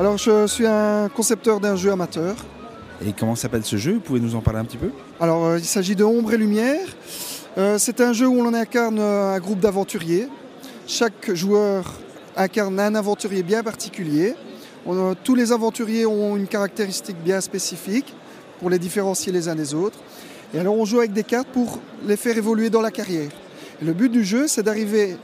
Alors 0.00 0.16
je 0.16 0.46
suis 0.46 0.64
un 0.66 1.10
concepteur 1.10 1.60
d'un 1.60 1.76
jeu 1.76 1.92
amateur. 1.92 2.34
Et 3.04 3.12
comment 3.12 3.36
s'appelle 3.36 3.66
ce 3.66 3.76
jeu? 3.76 3.92
Vous 3.92 4.00
pouvez 4.00 4.20
nous 4.20 4.34
en 4.34 4.40
parler 4.40 4.58
un 4.58 4.64
petit 4.64 4.78
peu? 4.78 4.88
Alors 5.20 5.44
euh, 5.44 5.58
il 5.58 5.64
s'agit 5.66 5.94
de 5.94 6.04
Ombre 6.04 6.32
et 6.32 6.38
Lumière. 6.38 6.86
Euh, 7.58 7.76
c'est 7.76 8.00
un 8.00 8.14
jeu 8.14 8.26
où 8.26 8.42
l'on 8.42 8.54
incarne 8.54 8.98
euh, 8.98 9.34
un 9.34 9.38
groupe 9.40 9.60
d'aventuriers. 9.60 10.26
Chaque 10.86 11.34
joueur 11.34 11.84
incarne 12.34 12.80
un 12.80 12.94
aventurier 12.94 13.42
bien 13.42 13.62
particulier. 13.62 14.34
On, 14.86 15.14
tous 15.14 15.34
les 15.34 15.52
aventuriers 15.52 16.06
ont 16.06 16.34
une 16.34 16.46
caractéristique 16.46 17.22
bien 17.22 17.42
spécifique 17.42 18.14
pour 18.58 18.70
les 18.70 18.78
différencier 18.78 19.32
les 19.32 19.50
uns 19.50 19.54
des 19.54 19.74
autres. 19.74 19.98
Et 20.54 20.58
alors 20.58 20.76
on 20.78 20.86
joue 20.86 21.00
avec 21.00 21.12
des 21.12 21.24
cartes 21.24 21.48
pour 21.48 21.78
les 22.06 22.16
faire 22.16 22.38
évoluer 22.38 22.70
dans 22.70 22.80
la 22.80 22.90
carrière. 22.90 23.28
Et 23.82 23.84
le 23.84 23.92
but 23.92 24.08
du 24.08 24.24
jeu, 24.24 24.48
c'est 24.48 24.62
d'arriver 24.62 25.18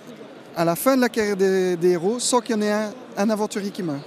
à 0.54 0.66
la 0.66 0.76
fin 0.76 0.96
de 0.96 1.00
la 1.00 1.08
carrière 1.08 1.38
des, 1.38 1.76
des 1.76 1.92
héros 1.92 2.18
sans 2.18 2.42
qu'il 2.42 2.56
y 2.56 2.58
en 2.58 2.60
ait 2.60 2.70
un, 2.70 2.92
un 3.16 3.30
aventurier 3.30 3.70
qui 3.70 3.82
meurt. 3.82 4.02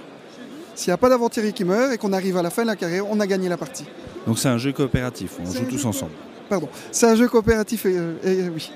S'il 0.74 0.90
n'y 0.90 0.94
a 0.94 0.96
pas 0.96 1.08
d'aventurier 1.08 1.52
qui 1.52 1.64
meurt 1.64 1.92
et 1.92 1.98
qu'on 1.98 2.12
arrive 2.12 2.36
à 2.36 2.42
la 2.42 2.50
fin 2.50 2.62
de 2.62 2.68
la 2.68 2.76
carrière, 2.76 3.04
on 3.10 3.20
a 3.20 3.26
gagné 3.26 3.48
la 3.48 3.56
partie. 3.56 3.84
Donc 4.26 4.38
c'est 4.38 4.48
un 4.48 4.58
jeu 4.58 4.72
coopératif, 4.72 5.32
on 5.40 5.50
joue 5.50 5.64
tous 5.68 5.84
ensemble. 5.84 6.12
Pardon, 6.48 6.68
c'est 6.90 7.06
un 7.06 7.14
jeu 7.16 7.28
coopératif, 7.28 7.86
et, 7.86 7.94
et- 8.24 8.48
oui. 8.48 8.70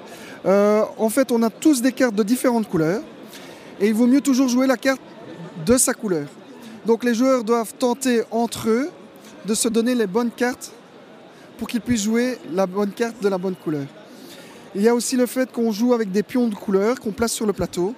Euh, 0.47 0.83
en 0.99 1.09
fait, 1.09 1.33
on 1.33 1.43
a 1.43 1.51
tous 1.51 1.81
des 1.81 1.93
cartes 1.93 2.15
de 2.15 2.23
différentes 2.23 2.69
couleurs 2.69 3.01
et 3.81 3.89
il 3.89 3.95
vaut 3.95 4.07
mieux 4.07 4.21
toujours 4.21 4.49
jouer 4.49 4.67
la 4.67 4.77
carte 4.77 5.01
de 5.65 5.77
sa 5.79 5.95
couleur. 5.95 6.27
Donc 6.85 7.03
les 7.03 7.15
joueurs 7.15 7.43
doivent 7.43 7.73
tenter 7.79 8.23
entre 8.31 8.69
eux 8.69 8.91
de 9.47 9.55
se 9.55 9.69
donner 9.69 9.95
les 9.95 10.07
bonnes 10.07 10.31
cartes 10.31 10.73
pour 11.57 11.67
qu'ils 11.67 11.81
puissent 11.81 12.03
jouer 12.05 12.39
la 12.53 12.67
bonne 12.67 12.91
carte 12.91 13.23
de 13.23 13.29
la 13.29 13.39
bonne 13.39 13.55
couleur. 13.57 13.87
Il 14.75 14.83
y 14.83 14.89
a 14.89 14.95
aussi 14.95 15.17
le 15.17 15.25
fait 15.27 15.51
qu'on 15.51 15.73
joue 15.73 15.95
avec 15.95 16.13
des 16.13 16.23
pions 16.23 16.49
de 16.49 16.55
couleur 16.55 17.01
qu'on 17.01 17.13
place 17.13 17.33
sur 17.33 17.47
le 17.47 17.53
plateau 17.55 17.95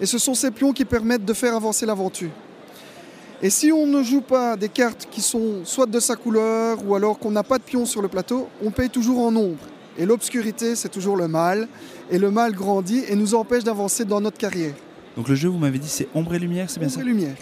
et 0.00 0.06
ce 0.06 0.18
sont 0.18 0.34
ces 0.34 0.50
pions 0.50 0.72
qui 0.72 0.84
permettent 0.84 1.24
de 1.24 1.32
faire 1.32 1.54
avancer 1.54 1.86
l'aventure. 1.86 2.30
Et 3.42 3.48
si 3.48 3.72
on 3.72 3.86
ne 3.86 4.02
joue 4.02 4.20
pas 4.20 4.56
des 4.56 4.68
cartes 4.68 5.08
qui 5.10 5.22
sont 5.22 5.64
soit 5.64 5.86
de 5.86 5.98
sa 5.98 6.14
couleur 6.14 6.78
ou 6.86 6.94
alors 6.94 7.18
qu'on 7.18 7.30
n'a 7.30 7.42
pas 7.42 7.56
de 7.56 7.62
pions 7.62 7.86
sur 7.86 8.02
le 8.02 8.08
plateau, 8.08 8.48
on 8.62 8.70
paye 8.70 8.90
toujours 8.90 9.20
en 9.20 9.32
nombre. 9.32 9.58
Et 9.96 10.04
l'obscurité, 10.04 10.76
c'est 10.76 10.90
toujours 10.90 11.16
le 11.16 11.26
mal. 11.26 11.66
Et 12.10 12.18
le 12.18 12.30
mal 12.30 12.52
grandit 12.52 13.02
et 13.08 13.16
nous 13.16 13.34
empêche 13.34 13.64
d'avancer 13.64 14.04
dans 14.04 14.20
notre 14.20 14.36
carrière. 14.36 14.74
Donc 15.16 15.28
le 15.28 15.34
jeu, 15.34 15.48
vous 15.48 15.58
m'avez 15.58 15.78
dit, 15.78 15.88
c'est 15.88 16.08
Ombre 16.14 16.34
et 16.34 16.38
Lumière, 16.38 16.68
c'est 16.68 16.80
bien 16.80 16.88
Ombre 16.88 16.96
ça 16.96 17.02
et 17.02 17.04
lumière. 17.04 17.36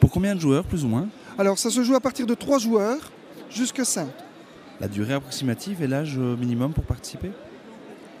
Pour 0.00 0.10
combien 0.10 0.34
de 0.34 0.40
joueurs, 0.40 0.64
plus 0.64 0.84
ou 0.84 0.88
moins 0.88 1.08
Alors 1.38 1.58
ça 1.58 1.68
se 1.70 1.82
joue 1.82 1.94
à 1.94 2.00
partir 2.00 2.26
de 2.26 2.34
3 2.34 2.58
joueurs 2.58 3.12
jusque 3.50 3.84
5. 3.84 4.06
La 4.80 4.88
durée 4.88 5.14
approximative 5.14 5.82
et 5.82 5.86
l'âge 5.86 6.16
euh, 6.18 6.36
minimum 6.36 6.72
pour 6.72 6.84
participer 6.84 7.30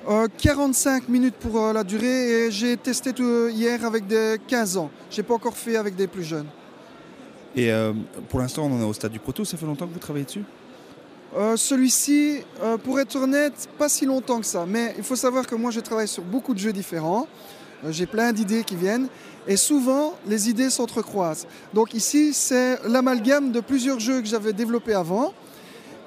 Euh, 0.08 0.28
45 0.38 1.08
minutes 1.08 1.36
pour 1.36 1.58
euh, 1.58 1.72
la 1.72 1.82
durée 1.82 2.46
et 2.46 2.50
j'ai 2.50 2.76
testé 2.76 3.14
tout, 3.14 3.22
euh, 3.24 3.50
hier 3.50 3.84
avec 3.86 4.06
des 4.06 4.36
15 4.46 4.76
ans. 4.76 4.90
J'ai 5.10 5.22
pas 5.22 5.34
encore 5.34 5.56
fait 5.56 5.76
avec 5.76 5.96
des 5.96 6.06
plus 6.06 6.24
jeunes. 6.24 6.46
Et 7.56 7.70
euh, 7.70 7.92
pour 8.28 8.40
l'instant, 8.40 8.64
on 8.64 8.74
en 8.74 8.80
est 8.80 8.84
au 8.84 8.92
stade 8.92 9.12
du 9.12 9.20
proto, 9.20 9.44
ça 9.44 9.56
fait 9.56 9.66
longtemps 9.66 9.86
que 9.86 9.92
vous 9.92 9.98
travaillez 9.98 10.24
dessus? 10.24 10.44
Euh, 11.36 11.56
Celui-ci, 11.56 12.40
euh, 12.62 12.76
pour 12.76 12.98
être 13.00 13.16
honnête, 13.16 13.68
pas 13.78 13.88
si 13.88 14.06
longtemps 14.06 14.40
que 14.40 14.46
ça. 14.46 14.64
Mais 14.66 14.94
il 14.96 15.04
faut 15.04 15.16
savoir 15.16 15.46
que 15.46 15.54
moi, 15.54 15.70
je 15.70 15.80
travaille 15.80 16.08
sur 16.08 16.22
beaucoup 16.22 16.54
de 16.54 16.58
jeux 16.58 16.72
différents. 16.72 17.26
J'ai 17.90 18.06
plein 18.06 18.32
d'idées 18.32 18.64
qui 18.64 18.76
viennent. 18.76 19.08
Et 19.46 19.56
souvent, 19.56 20.14
les 20.26 20.48
idées 20.48 20.70
s'entrecroisent. 20.70 21.46
Donc 21.74 21.92
ici, 21.92 22.32
c'est 22.32 22.78
l'amalgame 22.88 23.52
de 23.52 23.60
plusieurs 23.60 24.00
jeux 24.00 24.20
que 24.20 24.26
j'avais 24.26 24.54
développés 24.54 24.94
avant, 24.94 25.34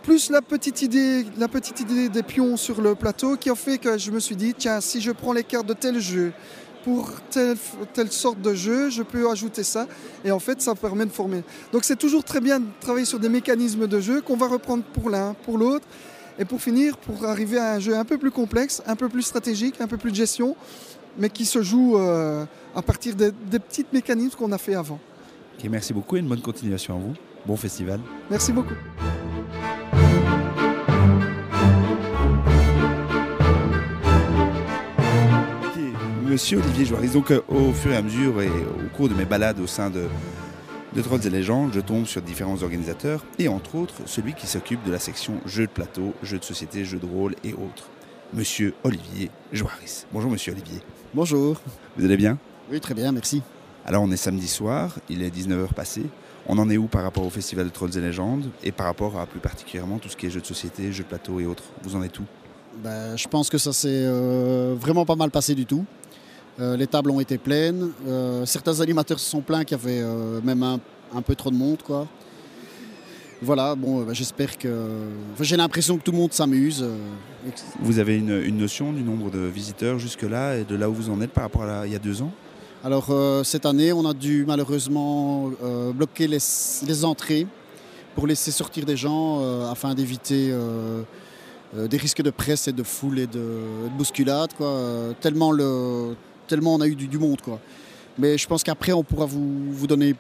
plus 0.02 0.32
la 0.32 0.42
petite, 0.42 0.82
idée, 0.82 1.26
la 1.38 1.48
petite 1.48 1.82
idée 1.82 2.10
des 2.10 2.24
pions 2.24 2.58
sur 2.58 2.82
le 2.82 2.96
plateau 2.96 3.36
qui 3.36 3.50
a 3.50 3.56
fait 3.56 3.78
que 3.78 3.98
je 3.98 4.10
me 4.10 4.20
suis 4.20 4.36
dit, 4.36 4.56
tiens, 4.58 4.82
si 4.82 5.02
je 5.02 5.12
prends 5.12 5.34
les 5.34 5.44
cartes 5.44 5.68
de 5.68 5.74
tel 5.74 6.00
jeu 6.00 6.32
pour 6.84 7.12
telle, 7.30 7.58
telle 7.94 8.12
sorte 8.12 8.42
de 8.42 8.54
jeu, 8.54 8.90
je 8.90 9.04
peux 9.04 9.30
ajouter 9.30 9.64
ça. 9.64 9.88
Et 10.24 10.32
en 10.32 10.40
fait, 10.40 10.62
ça 10.62 10.76
permet 10.76 11.06
de 11.06 11.12
former. 11.12 11.44
Donc 11.72 11.84
c'est 11.84 11.96
toujours 11.96 12.24
très 12.24 12.42
bien 12.42 12.60
de 12.60 12.66
travailler 12.80 13.06
sur 13.06 13.20
des 13.20 13.30
mécanismes 13.30 13.88
de 13.88 14.00
jeu 14.00 14.22
qu'on 14.22 14.38
va 14.38 14.48
reprendre 14.48 14.84
pour 14.84 15.10
l'un, 15.10 15.34
pour 15.46 15.58
l'autre. 15.58 15.86
Et 16.40 16.46
pour 16.46 16.62
finir, 16.62 16.98
pour 16.98 17.26
arriver 17.26 17.58
à 17.58 17.74
un 17.74 17.80
jeu 17.80 17.98
un 17.98 18.06
peu 18.06 18.20
plus 18.20 18.30
complexe, 18.30 18.84
un 18.86 18.96
peu 18.96 19.10
plus 19.10 19.24
stratégique, 19.24 19.82
un 19.82 19.88
peu 19.88 19.98
plus 19.98 20.12
de 20.12 20.16
gestion, 20.16 20.56
mais 21.18 21.30
qui 21.30 21.46
se 21.46 21.64
joue 21.64 21.98
euh, 21.98 22.46
à 22.76 22.82
partir 22.84 23.16
des, 23.16 23.32
des 23.32 23.58
petits 23.58 23.86
mécanismes 23.92 24.38
qu'on 24.38 24.52
a 24.52 24.60
fait 24.60 24.76
avant. 24.76 25.00
Merci 25.68 25.94
beaucoup 25.94 26.16
et 26.16 26.20
une 26.20 26.28
bonne 26.28 26.42
continuation 26.42 26.96
à 26.96 27.00
vous. 27.00 27.14
Bon 27.46 27.58
festival. 27.58 28.00
Merci 28.30 28.52
beaucoup. 28.52 28.76
Monsieur 36.38 36.60
Olivier 36.60 36.86
Joaris, 36.86 37.10
donc 37.10 37.32
euh, 37.32 37.42
au 37.48 37.74
fur 37.74 37.92
et 37.92 37.96
à 37.96 38.04
mesure 38.04 38.44
et 38.44 38.48
au 38.48 38.96
cours 38.96 39.10
de 39.10 39.16
mes 39.16 39.26
balades 39.26 39.60
au 39.60 39.66
sein 39.66 39.90
de, 39.90 40.06
de 40.96 41.02
Trolls 41.02 41.26
et 41.26 41.32
légendes, 41.32 41.72
je 41.74 41.80
tombe 41.80 42.06
sur 42.06 42.22
différents 42.22 42.62
organisateurs 42.62 43.26
et 43.40 43.48
entre 43.48 43.74
autres 43.74 43.96
celui 44.06 44.36
qui 44.36 44.46
s'occupe 44.46 44.84
de 44.84 44.92
la 44.92 45.00
section 45.00 45.42
jeux 45.48 45.66
de 45.66 45.72
plateau, 45.72 46.14
jeux 46.22 46.38
de 46.38 46.44
société, 46.44 46.86
jeux 46.86 47.00
de 47.00 47.08
rôle 47.08 47.34
et 47.44 47.54
autres. 47.54 47.90
Monsieur 48.36 48.76
Olivier 48.84 49.32
Joaris. 49.52 50.06
Bonjour 50.14 50.30
Monsieur 50.30 50.52
Olivier. 50.52 50.80
Bonjour. 51.16 51.60
Vous 51.98 52.06
allez 52.06 52.18
bien? 52.18 52.38
Oui, 52.72 52.80
très 52.80 52.94
bien, 52.94 53.12
merci. 53.12 53.42
Alors 53.84 54.04
on 54.04 54.12
est 54.12 54.16
samedi 54.16 54.48
soir, 54.48 54.94
il 55.10 55.24
est 55.24 55.36
19h 55.36 55.74
passé. 55.74 56.04
On 56.46 56.60
en 56.60 56.70
est 56.70 56.78
où 56.78 56.86
par 56.86 57.02
rapport 57.02 57.26
au 57.26 57.32
festival 57.32 57.66
de 57.66 57.72
Trolls 57.72 57.98
et 57.98 58.02
légendes 58.02 58.48
et 58.64 58.72
par 58.72 58.86
rapport 58.86 59.20
à 59.20 59.26
plus 59.26 59.40
particulièrement 59.40 59.98
tout 59.98 60.10
ce 60.10 60.16
qui 60.16 60.28
est 60.28 60.30
jeux 60.30 60.42
de 60.42 60.46
société, 60.46 60.92
jeux 60.92 61.02
de 61.02 61.10
plateau 61.10 61.40
et 61.40 61.48
autres? 61.48 61.64
Vous 61.82 61.96
en 61.96 62.04
êtes 62.04 62.20
où? 62.20 62.26
Ben, 62.84 63.18
je 63.18 63.28
pense 63.28 63.50
que 63.50 63.58
ça 63.58 63.74
s'est 63.74 63.88
euh, 63.90 64.76
vraiment 64.80 65.04
pas 65.04 65.16
mal 65.16 65.32
passé 65.32 65.56
du 65.56 65.66
tout. 65.66 65.84
Euh, 66.60 66.76
les 66.76 66.88
tables 66.88 67.12
ont 67.12 67.20
été 67.20 67.38
pleines. 67.38 67.92
Euh, 68.08 68.46
certains 68.46 68.80
animateurs 68.82 69.20
se 69.20 69.30
sont 69.30 69.42
plaints 69.42 69.64
qu'il 69.64 69.78
y 69.78 69.82
avait 69.82 70.02
euh, 70.02 70.42
même 70.44 70.64
un, 70.64 70.80
un 71.16 71.22
peu 71.22 71.36
trop 71.36 71.52
de 71.52 71.56
monde. 71.56 71.78
Quoi. 71.84 72.08
Voilà, 73.42 73.76
bon, 73.76 74.02
ben, 74.04 74.14
j'espère 74.14 74.58
que. 74.58 74.68
enfin, 75.34 75.44
J'ai 75.44 75.58
l'impression 75.58 75.98
que 75.98 76.04
tout 76.04 76.12
le 76.12 76.18
monde 76.18 76.34
s'amuse. 76.34 76.84
Vous 77.80 78.00
avez 78.00 78.18
une, 78.18 78.42
une 78.44 78.58
notion 78.58 78.92
du 78.92 79.04
nombre 79.04 79.30
de 79.30 79.40
visiteurs 79.40 80.00
jusque-là 80.00 80.58
et 80.58 80.64
de 80.64 80.76
là 80.76 80.90
où 80.90 80.94
vous 80.94 81.10
en 81.12 81.22
êtes 81.22 81.32
par 81.32 81.44
rapport 81.44 81.64
à 81.64 81.68
la- 81.68 81.86
il 81.88 81.94
y 81.94 81.96
a 81.96 82.00
deux 82.00 82.22
ans? 82.24 82.32
Alors, 82.84 83.12
cette 83.44 83.66
année, 83.66 83.92
on 83.92 84.06
a 84.08 84.14
dû 84.14 84.46
malheureusement 84.48 85.52
bloquer 85.94 86.28
les, 86.28 86.38
les 86.88 87.06
entrées 87.06 87.46
pour 88.16 88.28
laisser 88.28 88.52
sortir 88.52 88.86
des 88.86 88.96
gens 88.96 89.42
afin 89.70 89.94
d'éviter 89.94 90.50
euh, 90.52 91.88
des 91.88 91.98
risques 91.98 92.22
de 92.22 92.30
presse 92.30 92.68
et 92.68 92.72
de 92.72 92.84
foule 92.84 93.20
et 93.20 93.28
de, 93.28 93.40
de 93.40 93.98
bousculade. 93.98 94.52
Quoi. 94.56 94.68
Euh, 94.68 95.14
tellement, 95.20 95.52
le, 95.52 96.16
tellement 96.48 96.76
on 96.76 96.82
a 96.82 96.88
eu 96.88 96.96
du, 96.96 97.08
du 97.08 97.18
monde. 97.18 97.42
Quoi. 97.42 97.60
Mais 98.18 98.38
je 98.38 98.48
pense 98.48 98.64
qu'après, 98.64 98.94
on 98.94 99.04
pourra 99.04 99.26
vous, 99.26 99.72
vous 99.72 99.88
donner 99.88 100.16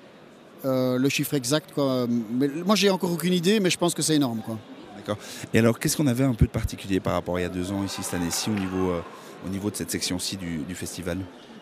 euh, 0.66 0.98
le 0.98 1.10
chiffre 1.10 1.34
exact. 1.34 1.72
Quoi. 1.74 2.08
Mais, 2.32 2.48
moi, 2.66 2.76
j'ai 2.76 2.90
encore 2.90 3.12
aucune 3.12 3.34
idée, 3.34 3.60
mais 3.60 3.70
je 3.70 3.78
pense 3.78 3.94
que 3.94 4.02
c'est 4.02 4.16
énorme. 4.16 4.42
Quoi. 4.46 4.58
D'accord. 4.96 5.18
Et 5.54 5.60
alors, 5.60 5.80
qu'est-ce 5.80 5.98
qu'on 5.98 6.08
avait 6.08 6.24
un 6.24 6.34
peu 6.34 6.46
de 6.46 6.52
particulier 6.52 7.00
par 7.00 7.14
rapport 7.14 7.38
à 7.38 7.40
il 7.40 7.44
y 7.44 7.46
a 7.46 7.50
deux 7.50 7.72
ans 7.72 7.84
ici, 7.84 8.04
cette 8.04 8.16
année-ci, 8.16 8.50
au 8.50 8.54
niveau, 8.54 8.92
euh, 8.92 9.02
au 9.46 9.50
niveau 9.50 9.72
de 9.72 9.76
cette 9.76 9.92
section-ci 9.92 10.38
du, 10.38 10.60
du 10.60 10.76
festival? 10.76 11.18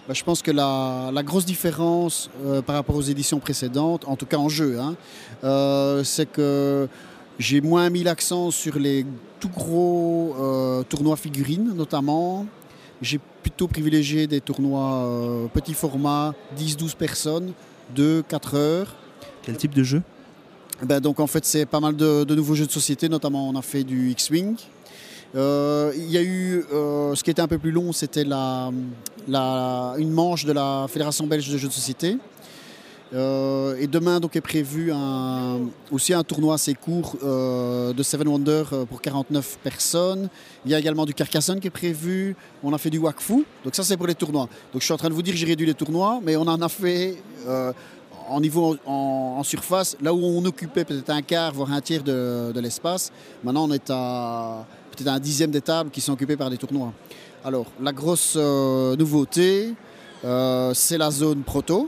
Bah, 0.08 0.14
je 0.14 0.24
pense 0.24 0.44
que 0.44 0.52
la, 0.52 1.10
la 1.12 1.24
grosse 1.24 1.46
différence 1.46 2.30
euh, 2.46 2.62
par 2.62 2.76
rapport 2.76 2.96
aux 2.96 3.02
éditions 3.02 3.40
précédentes, 3.40 4.08
en 4.08 4.16
tout 4.16 4.28
cas 4.28 4.38
en 4.38 4.50
jeu, 4.50 4.80
hein, 4.80 4.96
euh, 5.44 6.04
c'est 6.04 6.32
que 6.32 6.88
j'ai 7.40 7.60
moins 7.60 7.90
mis 7.90 8.04
l'accent 8.04 8.52
sur 8.52 8.78
les 8.78 9.04
tout 9.40 9.50
gros 9.50 10.36
euh, 10.40 10.84
tournois 10.84 11.18
figurines 11.18 11.74
notamment. 11.76 12.46
J'ai 13.02 13.20
plutôt 13.42 13.68
privilégié 13.68 14.26
des 14.28 14.42
tournois 14.42 15.04
euh, 15.06 15.48
petit 15.54 15.74
format, 15.74 16.34
10-12 16.58 16.96
personnes, 16.96 17.52
2-4 17.96 18.56
heures. 18.56 18.96
Quel 19.44 19.58
type 19.58 19.74
de 19.76 19.84
jeu? 19.84 20.02
Ben, 20.82 21.00
donc 21.00 21.20
en 21.20 21.28
fait 21.28 21.46
c'est 21.46 21.66
pas 21.66 21.80
mal 21.80 21.96
de, 21.96 22.24
de 22.24 22.36
nouveaux 22.36 22.56
jeux 22.56 22.66
de 22.66 22.72
société, 22.72 23.08
notamment 23.10 23.48
on 23.50 23.56
a 23.56 23.62
fait 23.62 23.84
du 23.84 24.10
X-Wing. 24.12 24.56
Euh, 25.36 25.92
Il 25.96 26.10
y 26.10 26.18
a 26.18 26.22
eu, 26.22 26.64
euh, 26.74 27.14
ce 27.16 27.24
qui 27.24 27.30
était 27.32 27.42
un 27.42 27.48
peu 27.48 27.58
plus 27.58 27.72
long, 27.72 27.92
c'était 27.94 28.24
la, 28.24 28.72
la- 29.28 29.96
une 29.98 30.12
manche 30.12 30.46
de 30.46 30.54
la 30.54 30.86
Fédération 30.90 31.28
belge 31.28 31.50
de 31.50 31.58
jeux 31.58 31.68
de 31.68 31.74
société. 31.74 32.18
Euh, 33.16 33.78
et 33.80 33.88
demain 33.88 34.20
donc 34.20 34.36
est 34.36 34.42
prévu 34.42 34.92
aussi 35.90 36.14
un 36.14 36.24
tournoi 36.24 36.56
assez 36.56 36.74
court 36.74 37.16
euh, 37.24 37.94
de 37.94 38.04
Seven 38.04 38.28
Wonders 38.28 38.74
euh, 38.74 38.86
pour 38.86 39.02
49 39.02 39.60
personnes. 39.64 40.30
Il 40.66 40.72
y 40.72 40.76
a 40.76 40.80
également 40.80 41.06
du 41.06 41.14
Carcassonne 41.14 41.62
qui 41.62 41.68
est 41.68 41.72
prévu. 41.72 42.36
On 42.62 42.74
a 42.74 42.78
fait 42.78 42.90
du 42.90 42.98
Wakfu. 42.98 43.46
Donc 43.64 43.74
ça 43.74 43.84
c'est 43.84 43.96
pour 43.96 44.08
les 44.08 44.16
tournois. 44.16 44.50
Donc 44.74 44.82
je 44.82 44.86
suis 44.86 44.94
en 44.94 44.98
train 44.98 45.08
de 45.08 45.14
vous 45.14 45.22
dire 45.22 45.34
j'ai 45.36 45.46
réduit 45.46 45.66
les 45.66 45.74
tournois, 45.74 46.20
mais 46.22 46.36
on 46.36 46.42
en 46.42 46.62
a 46.62 46.68
fait 46.68 47.18
en 48.28 48.42
niveau 48.42 48.76
en, 48.86 49.44
surface, 49.44 49.96
là 50.02 50.12
où 50.12 50.20
on 50.26 50.44
occupait 50.46 50.84
peut-être 50.84 51.12
un 51.12 51.22
quart, 51.22 51.54
voire 51.54 51.72
un 51.72 51.80
tiers 51.80 52.04
de, 52.04 52.60
l'espace. 52.60 53.12
Maintenant 53.44 53.70
on 53.70 53.72
est 53.72 53.90
à 53.92 54.66
peut-être 54.92 55.10
un 55.10 55.20
dixième 55.20 55.52
des 55.52 55.62
tables 55.62 55.90
qui 55.90 56.02
sont 56.02 56.14
occupées 56.14 56.36
par 56.36 56.50
des 56.50 56.58
tournois. 56.58 56.92
Alors 57.46 57.68
la 57.82 57.94
grosse 57.94 58.36
nouveauté, 58.36 59.74
c'est 60.24 60.98
la 60.98 61.12
zone 61.12 61.44
proto. 61.44 61.88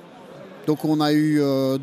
Donc 0.67 0.83
on 0.83 0.99
a 0.99 1.13
eu, 1.13 1.41
euh, 1.41 1.77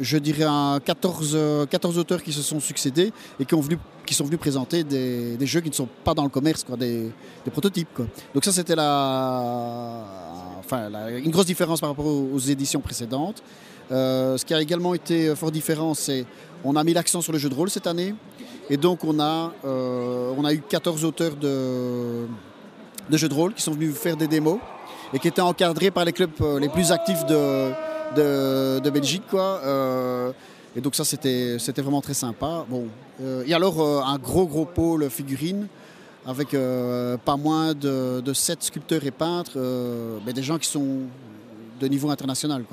je 0.00 0.18
dirais, 0.18 0.44
un 0.44 0.80
14, 0.84 1.32
euh, 1.34 1.66
14 1.66 1.98
auteurs 1.98 2.20
qui 2.20 2.32
se 2.32 2.42
sont 2.42 2.58
succédés 2.58 3.12
et 3.38 3.44
qui, 3.44 4.14
sont 4.14 4.24
venus 4.24 4.40
présenter 4.40 4.82
des, 4.82 5.46
jeux 5.46 5.60
qui 5.60 5.70
ne 5.70 5.74
sont 5.74 5.88
pas 6.02 6.12
dans 6.12 6.24
le 6.24 6.28
commerce, 6.28 6.64
quoi, 6.64 6.76
des, 6.76 7.12
prototypes. 7.52 8.02
Donc 8.34 8.44
ça 8.44 8.52
c'était 8.52 8.74
la 8.74 10.04
une 11.22 11.30
grosse 11.30 11.46
différence 11.46 11.80
par 11.80 11.90
rapport 11.90 12.06
aux, 12.06 12.38
éditions 12.38 12.80
précédentes. 12.80 13.42
ce 13.90 14.44
qui 14.44 14.52
a 14.52 14.60
également 14.60 14.94
été 14.94 15.36
fort 15.36 15.52
différent, 15.52 15.94
c'est 15.94 16.24
on 16.64 16.74
a 16.76 16.82
mis 16.82 16.94
l'accent 16.94 17.20
sur 17.20 17.32
le 17.32 17.38
jeu 17.38 17.48
de 17.48 17.54
rôle 17.54 17.70
cette 17.70 17.86
année. 17.86 18.14
Et 18.68 18.76
donc 18.76 19.04
on 19.04 19.20
a, 19.20 19.52
on 19.64 20.44
a 20.44 20.52
eu 20.52 20.60
14 20.60 21.04
auteurs 21.04 21.36
de, 21.36 22.26
de 23.10 23.16
jeux 23.16 23.28
de 23.28 23.34
rôle 23.34 23.54
qui 23.54 23.62
sont 23.62 23.72
venus 23.72 23.94
faire 23.94 24.16
des 24.16 24.28
démos 24.28 24.58
et 25.12 25.18
qui 25.18 25.28
étaient 25.28 25.42
encadrés 25.42 25.90
par 25.90 26.04
les 26.04 26.12
clubs 26.12 26.32
les 26.58 26.70
plus 26.70 26.90
actifs 26.90 27.24
de, 27.26 27.72
de, 28.16 28.90
Belgique. 28.90 29.24
Quoi. 29.30 29.60
et 30.76 30.80
donc 30.80 30.94
ça, 30.94 31.04
c'était 31.04 31.58
vraiment 31.78 32.00
très 32.00 32.14
sympa. 32.14 32.64
Bon. 32.68 32.86
et 33.46 33.54
alors, 33.54 34.06
un 34.06 34.18
gros, 34.18 34.46
gros 34.46 34.64
pôle 34.64 35.08
figurines 35.10 35.68
avec 36.26 36.54
euh, 36.54 37.16
pas 37.16 37.36
moins 37.36 37.74
de, 37.74 38.20
de 38.20 38.32
7 38.32 38.62
sculpteurs 38.62 39.04
et 39.04 39.10
peintres, 39.10 39.52
euh, 39.56 40.18
mais 40.24 40.32
des 40.32 40.42
gens 40.42 40.58
qui 40.58 40.68
sont 40.68 41.00
de 41.80 41.88
niveau 41.88 42.10
international. 42.10 42.64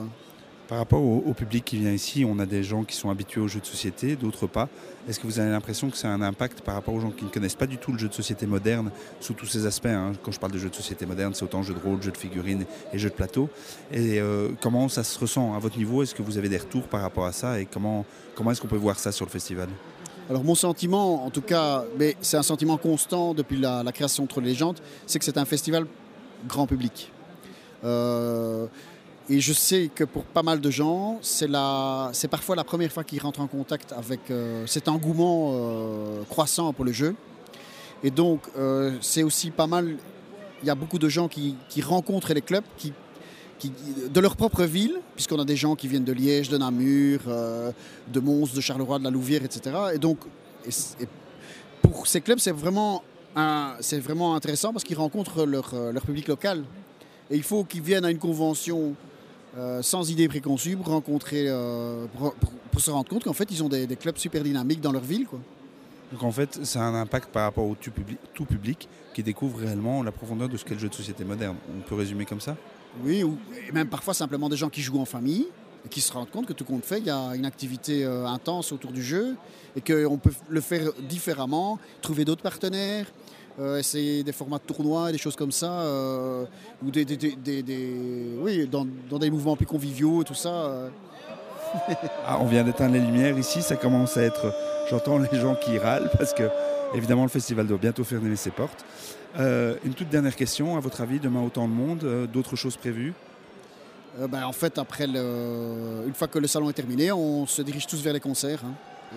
Par 0.70 0.78
rapport 0.78 1.02
au, 1.02 1.34
public 1.34 1.66
qui 1.66 1.78
vient 1.78 1.92
ici, 1.92 2.24
on 2.30 2.38
a 2.38 2.46
des 2.46 2.62
gens 2.62 2.84
qui 2.84 2.96
sont 2.96 3.10
habitués 3.10 3.42
aux 3.42 3.48
jeux 3.48 3.60
de 3.60 3.66
société, 3.66 4.16
d'autres 4.16 4.46
pas. 4.46 4.70
Est-ce 5.08 5.20
que 5.20 5.26
vous 5.26 5.40
avez 5.40 5.50
l'impression 5.50 5.90
que 5.90 5.98
c'est 5.98 6.08
un 6.08 6.22
impact 6.22 6.62
par 6.62 6.76
rapport 6.76 6.94
aux 6.94 7.00
gens 7.00 7.10
qui 7.10 7.26
ne 7.26 7.32
connaissent 7.32 7.56
pas 7.56 7.66
du 7.66 7.80
tout 7.80 7.92
le 7.92 7.98
jeu 7.98 8.08
de 8.08 8.14
société 8.14 8.46
moderne 8.46 8.92
sous 9.20 9.34
tous 9.34 9.48
ses 9.48 9.66
aspects 9.66 9.88
hein? 9.88 10.12
Quand 10.22 10.32
je 10.32 10.40
parle 10.40 10.52
de 10.52 10.60
jeu 10.60 10.70
de 10.70 10.76
société 10.76 11.08
moderne, 11.08 11.34
c'est 11.34 11.44
autant 11.44 11.64
jeu 11.64 11.74
de 11.74 11.80
rôle, 11.80 12.04
jeu 12.04 12.12
de 12.12 12.18
figurines 12.18 12.66
et 12.94 13.00
jeu 13.00 13.10
de 13.10 13.16
plateau. 13.16 13.50
Et 13.92 14.22
euh, 14.22 14.50
comment 14.62 14.90
ça 14.90 15.04
se 15.04 15.18
ressent 15.18 15.56
à 15.56 15.60
votre 15.60 15.76
niveau? 15.76 16.04
Est-ce 16.04 16.14
que 16.14 16.22
vous 16.22 16.38
avez 16.38 16.50
des 16.50 16.60
retours 16.60 16.88
par 16.88 17.02
rapport 17.02 17.26
à 17.26 17.32
ça? 17.32 17.60
Et 17.60 17.66
comment, 17.66 18.06
comment 18.36 18.52
est-ce 18.52 18.62
qu'on 18.62 18.68
peut 18.68 18.76
voir 18.76 19.00
ça 19.00 19.12
sur 19.12 19.26
le 19.26 19.32
festival? 19.32 19.70
Alors 20.30 20.44
mon 20.44 20.54
sentiment, 20.54 21.26
en 21.26 21.32
tout 21.32 21.42
cas, 21.42 21.84
mais 21.98 22.16
c'est 22.22 22.38
un 22.38 22.44
sentiment 22.44 22.78
constant 22.78 23.34
depuis 23.34 23.58
la, 23.58 23.84
création 23.92 24.28
de 24.32 24.42
légendes, 24.42 24.78
c'est 25.08 25.18
que 25.18 25.26
c'est 25.26 25.40
un 25.40 25.46
festival 25.46 25.88
grand 26.48 26.68
public. 26.68 27.12
Euh, 27.84 28.68
et 29.30 29.40
je 29.40 29.54
sais 29.54 29.90
que 29.94 30.04
pour 30.04 30.24
pas 30.24 30.44
mal 30.44 30.60
de 30.60 30.72
gens, 30.72 31.20
c'est 31.22 32.28
parfois 32.30 32.56
la 32.56 32.64
première 32.64 32.92
fois 32.92 33.04
qu'ils 33.04 33.22
rentrent 33.22 33.42
en 33.42 33.48
contact 33.48 33.94
avec 33.94 34.32
euh, 34.32 34.66
cet 34.66 34.88
engouement 34.88 35.52
euh, 35.54 36.24
croissant 36.30 36.74
pour 36.74 36.86
le 36.86 36.92
jeu. 36.92 37.16
Et 38.04 38.12
donc, 38.12 38.44
c'est 39.02 39.24
aussi 39.24 39.52
pas 39.52 39.68
mal. 39.68 39.98
Il 40.64 40.68
y 40.68 40.70
a 40.70 40.76
beaucoup 40.76 41.00
de 41.00 41.10
gens 41.10 41.28
qui, 41.28 41.58
rencontrent 41.82 42.34
les 42.34 42.42
clubs, 42.42 42.64
qui 42.78 42.94
de 43.68 44.20
leur 44.20 44.36
propre 44.36 44.64
ville, 44.64 45.00
puisqu'on 45.16 45.40
a 45.40 45.46
des 45.46 45.56
gens 45.56 45.76
qui 45.76 45.88
viennent 45.88 46.04
de 46.04 46.14
Liège, 46.14 46.50
de 46.50 46.58
Namur, 46.58 47.22
euh, 47.28 47.72
de 48.08 48.20
Mons, 48.20 48.54
de 48.54 48.62
Charleroi, 48.62 49.00
de 49.00 49.04
la 49.04 49.10
Louvière, 49.10 49.44
etc. 49.44 49.76
Et 49.94 49.98
donc, 49.98 50.20
pour 51.82 52.08
ces 52.08 52.22
clubs, 52.22 52.40
c'est 52.40 52.52
vraiment, 52.52 53.04
vraiment 53.36 54.36
intéressant 54.36 54.72
parce 54.72 54.84
qu'ils 54.84 54.98
rencontrent 54.98 55.46
leur, 55.46 55.74
euh, 55.74 55.92
leur, 55.92 56.04
public 56.04 56.28
local. 56.28 56.64
Et 57.30 57.36
il 57.36 57.44
faut 57.44 57.64
qu'ils 57.64 57.82
viennent 57.82 58.06
à 58.06 58.12
une 58.12 58.18
convention 58.18 58.96
euh, 59.58 59.82
sans 59.82 60.10
idée 60.10 60.28
préconçue 60.28 60.76
pour 60.76 60.88
rencontrer, 60.88 61.48
pour, 62.72 62.82
se 62.82 62.92
rendre 62.92 63.10
compte 63.10 63.24
qu'en 63.24 63.34
fait, 63.34 63.50
ils 63.52 63.64
ont 63.64 63.70
des, 63.70 63.88
clubs 63.96 64.18
super 64.18 64.44
dynamiques 64.44 64.82
dans 64.82 64.92
leur 64.92 65.04
ville. 65.04 65.26
Quoi. 65.26 65.40
Donc 66.12 66.24
en 66.24 66.32
fait, 66.32 66.66
ça 66.66 66.82
a 66.82 66.84
un 66.84 66.96
impact 66.96 67.30
par 67.30 67.44
rapport 67.44 67.66
au 67.66 67.76
tout 67.76 67.92
public, 67.92 68.18
tout 68.34 68.46
public 68.46 68.88
qui 69.14 69.22
découvre 69.22 69.60
réellement 69.60 70.02
la 70.02 70.12
profondeur 70.12 70.50
de 70.50 70.58
ce 70.58 70.66
qu'est 70.66 70.74
le 70.74 70.80
jeu 70.80 70.90
de 70.90 70.94
société 70.94 71.24
moderne. 71.24 71.56
On 71.78 71.82
peut 71.82 71.96
résumer 71.96 72.26
comme 72.26 72.42
ça? 72.42 72.56
Oui, 73.04 73.24
ou 73.24 73.38
même 73.74 73.88
parfois 73.88 74.14
simplement 74.14 74.50
des 74.50 74.58
gens 74.58 74.70
qui 74.70 74.82
jouent 74.82 75.00
en 75.00 75.06
famille 75.06 75.48
et 75.86 75.90
qui 75.90 76.02
se 76.02 76.12
rendent 76.12 76.32
compte 76.32 76.48
que 76.48 76.54
tout 76.54 76.66
compte 76.66 76.84
fait, 76.84 77.00
il 77.00 77.06
y 77.06 77.12
a 77.12 77.36
une 77.36 77.46
activité 77.46 78.04
euh, 78.04 78.26
intense 78.26 78.72
autour 78.72 78.92
du 78.92 79.04
jeu 79.04 79.36
et 79.76 79.82
qu'on 79.82 80.18
peut 80.18 80.34
le 80.50 80.62
faire 80.62 80.92
différemment, 81.08 81.78
trouver 82.02 82.26
d'autres 82.26 82.42
partenaires, 82.42 83.06
euh, 83.06 83.39
essayer 83.78 84.24
des 84.24 84.32
formats 84.32 84.58
de 84.58 84.64
tournois, 84.64 85.12
des 85.12 85.18
choses 85.18 85.36
comme 85.36 85.52
ça, 85.52 85.72
euh, 85.82 86.46
ou 86.84 86.92
des, 86.92 87.06
oui, 88.42 88.68
dans, 88.68 88.86
des 89.20 89.30
mouvements 89.30 89.56
plus 89.56 89.66
conviviaux, 89.66 90.24
tout 90.24 90.34
ça. 90.34 90.90
ah, 92.26 92.38
on 92.40 92.46
vient 92.46 92.64
d'éteindre 92.64 92.94
les 92.94 93.02
lumières 93.02 93.38
ici, 93.38 93.62
ça 93.62 93.76
commence 93.76 94.18
à 94.18 94.24
être. 94.24 94.54
J'entends 94.90 95.20
les 95.20 95.40
gens 95.40 95.56
qui 95.56 95.78
râlent 95.78 96.10
parce 96.18 96.34
que, 96.34 96.50
évidemment, 96.96 97.24
le 97.24 97.30
festival 97.30 97.68
doit 97.68 97.78
bientôt 97.78 98.04
fermer 98.04 98.36
ses 98.36 98.52
portes. 98.52 98.84
Euh, 99.38 99.76
une 99.86 99.94
toute 99.94 100.10
dernière 100.10 100.36
question, 100.36 100.76
à 100.76 100.80
votre 100.80 101.02
avis, 101.02 101.20
demain 101.20 101.42
autant 101.42 101.68
de 101.68 101.74
monde, 101.74 102.04
euh, 102.04 102.26
d'autres 102.26 102.56
choses 102.56 102.78
prévues? 102.78 103.14
Euh, 104.20 104.28
ben, 104.28 104.46
En 104.46 104.54
fait, 104.54 104.78
après 104.78 105.06
une 105.06 106.14
fois 106.14 106.28
que 106.28 106.40
le 106.40 106.48
salon 106.48 106.70
est 106.70 106.74
terminé, 106.74 107.12
on 107.12 107.46
se 107.46 107.62
dirige 107.62 107.86
tous 107.86 108.02
vers 108.02 108.14
les 108.14 108.20
concerts. 108.20 108.62
Hein. 108.66 108.74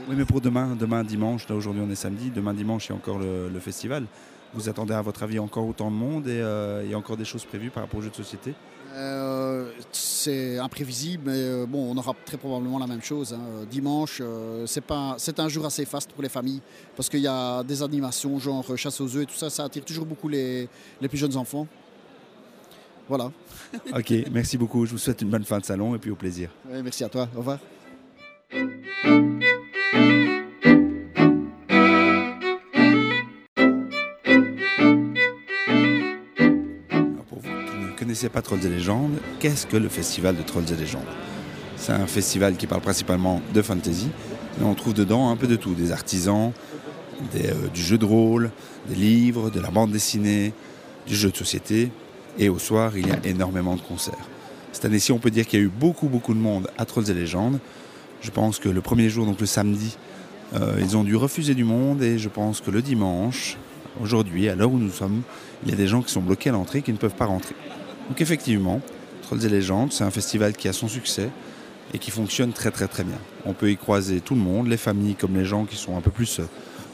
Oui, 0.09 0.15
mais 0.17 0.25
pour 0.25 0.41
demain, 0.41 0.75
demain 0.79 1.05
dimanche, 1.05 1.47
là 1.49 1.55
aujourd'hui 1.55 1.83
on 1.87 1.91
est 1.91 1.97
samedi, 1.97 2.31
demain 2.31 2.55
dimanche 2.55 2.87
il 2.87 2.91
y 2.91 2.93
a 2.93 2.95
encore 2.95 3.19
le, 3.19 3.61
festival. 3.61 4.05
Vous 4.55 4.69
attendez 4.69 4.95
à 4.95 5.03
votre 5.03 5.23
avis 5.23 5.39
encore 5.39 5.67
autant 5.67 5.91
de 5.91 5.97
monde 5.97 6.29
et 6.29 6.43
il 6.85 6.91
y 6.91 6.95
a 6.95 6.99
encore 6.99 7.17
des 7.17 7.25
choses 7.25 7.45
prévues 7.45 7.71
par 7.71 7.83
rapport 7.83 8.01
aux 8.01 8.03
jeux 8.03 8.11
de 8.11 8.17
société? 8.17 8.55
Euh, 8.95 9.71
c'est 9.91 10.59
imprévisible, 10.59 11.25
mais 11.27 11.37
euh, 11.37 11.67
bon, 11.67 11.91
on 11.91 11.97
aura 11.97 12.15
très 12.27 12.37
probablement 12.37 12.79
la 12.79 12.87
même 12.87 13.03
chose. 13.03 13.33
Hein. 13.33 13.65
Dimanche, 13.71 14.19
euh, 14.21 14.67
c'est 14.67 14.83
pas, 14.83 15.15
c'est 15.19 15.41
un 15.41 15.49
jour 15.49 15.65
assez 15.65 15.85
faste 15.87 16.13
pour 16.13 16.23
les 16.23 16.29
familles 16.29 16.61
parce 16.95 17.09
qu'il 17.09 17.21
y 17.21 17.27
a 17.27 17.63
des 17.63 17.83
animations 17.83 18.39
genre 18.39 18.77
chasse 18.77 19.01
aux 19.01 19.17
œufs 19.17 19.23
et 19.23 19.27
tout 19.27 19.35
ça, 19.35 19.49
ça 19.49 19.65
attire 19.65 19.85
toujours 19.85 20.05
beaucoup 20.05 20.29
les, 20.29 20.69
les 21.01 21.09
plus 21.09 21.19
jeunes 21.19 21.37
enfants. 21.37 21.67
Voilà. 23.09 23.33
ok, 23.95 24.13
merci 24.31 24.59
beaucoup. 24.59 24.85
Je 24.85 24.93
vous 24.93 24.99
souhaite 24.99 25.23
une 25.23 25.31
bonne 25.31 25.45
fin 25.45 25.59
de 25.59 25.65
salon 25.65 25.95
et 25.95 25.99
puis 25.99 26.11
au 26.11 26.17
plaisir. 26.17 26.51
merci 26.83 27.03
à 27.03 27.09
toi. 27.09 27.29
Au 27.35 27.39
revoir. 27.39 27.59
Pas 38.29 38.43
Trolls 38.43 38.65
et 38.65 38.69
légendes, 38.69 39.19
qu'est-ce 39.41 39.67
que 39.67 39.77
le 39.77 39.89
festival 39.89 40.37
de 40.37 40.43
Trolls 40.43 40.71
et 40.73 40.77
légendes? 40.77 41.03
C'est 41.77 41.93
un 41.93 42.07
festival 42.07 42.57
qui 42.57 42.67
parle 42.67 42.81
principalement 42.81 43.41
de 43.53 43.63
fantasy, 43.63 44.09
mais 44.59 44.65
on 44.65 44.75
trouve 44.75 44.95
dedans 44.95 45.31
un 45.31 45.37
peu 45.37 45.47
de 45.47 45.57
tout, 45.57 45.75
des 45.75 45.93
artisans, 45.93 46.53
euh, 47.35 47.53
du 47.73 47.83
jeu 47.83 47.99
de 47.99 48.05
rôle, 48.05 48.51
des 48.89 48.95
livres, 48.95 49.51
de 49.51 49.61
la 49.61 49.71
bande 49.71 49.91
dessinée, 49.91 50.53
du 51.07 51.15
jeu 51.15 51.31
de 51.31 51.37
société, 51.37 51.91
et 52.39 52.49
au 52.49 52.59
soir, 52.59 52.97
il 52.97 53.09
y 53.09 53.11
a 53.11 53.19
énormément 53.25 53.77
de 53.77 53.81
concerts. 53.81 54.29
Cette 54.73 54.85
année-ci, 54.85 55.13
on 55.13 55.19
peut 55.19 55.31
dire 55.31 55.47
qu'il 55.47 55.59
y 55.59 55.63
a 55.63 55.67
eu 55.67 55.71
beaucoup, 55.71 56.09
beaucoup 56.09 56.35
de 56.35 56.39
monde 56.39 56.69
à 56.79 56.85
Trolls 56.85 57.11
et 57.11 57.15
légendes. 57.15 57.59
Je 58.21 58.31
pense 58.31 58.59
que 58.59 58.69
le 58.69 58.81
premier 58.81 59.11
jour, 59.11 59.27
donc 59.27 59.41
le 59.41 59.47
samedi, 59.47 59.97
euh, 60.55 60.79
ils 60.81 60.97
ont 60.97 61.05
dû 61.05 61.17
refuser 61.17 61.55
du 61.55 61.65
monde, 61.65 62.03
et 62.03 62.19
je 62.19 62.29
pense 62.29 62.61
que 62.61 62.71
le 62.71 62.83
dimanche, 62.83 63.57
aujourd'hui, 64.01 64.49
à 64.49 64.55
l'heure 64.55 64.73
où 64.73 64.79
nous 64.79 64.91
sommes, 64.91 65.23
il 65.65 65.71
y 65.71 65.75
a 65.75 65.77
des 65.77 65.87
gens 65.87 66.03
qui 66.03 66.13
sont 66.13 66.23
bloqués 66.23 66.51
à 66.51 66.53
l'entrée 66.53 66.83
qui 66.83 66.93
ne 66.93 66.99
peuvent 66.99 67.15
pas 67.15 67.27
rentrer. 67.27 67.55
Donc 68.09 68.21
effectivement, 68.21 68.81
Trolls 69.23 69.45
et 69.45 69.49
légendes, 69.49 69.93
c'est 69.93 70.05
un 70.05 70.11
festival 70.11 70.53
qui 70.53 70.69
a 70.69 70.73
son 70.73 70.89
succès 70.89 71.31
et 71.95 71.99
qui 71.99 72.11
fonctionne 72.11 72.53
très 72.53 72.71
très 72.71 72.89
très 72.89 73.05
bien. 73.05 73.19
On 73.47 73.53
peut 73.53 73.71
y 73.71 73.77
croiser 73.77 74.21
tout 74.21 74.35
le 74.35 74.41
monde, 74.41 74.69
les 74.69 74.77
familles 74.77 75.15
comme 75.15 75.35
les 75.35 75.45
gens 75.45 75.65
qui 75.65 75.77
sont 75.77 75.97
un 75.97 76.01
peu 76.01 76.11
plus 76.11 76.41
euh, 76.41 76.45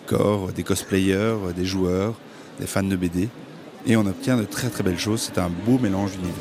corps, 0.07 0.53
des 0.53 0.63
cosplayers, 0.63 1.37
des 1.57 1.65
joueurs, 1.65 2.15
des 2.61 2.67
fans 2.67 2.83
de 2.83 2.97
BD. 2.97 3.29
Et 3.87 3.97
on 3.97 4.07
obtient 4.07 4.37
de 4.37 4.45
très 4.45 4.69
très 4.69 4.83
belles 4.83 4.99
choses, 4.99 5.23
c'est 5.23 5.39
un 5.39 5.51
beau 5.51 5.79
mélange 5.79 6.13
d'univers. 6.13 6.35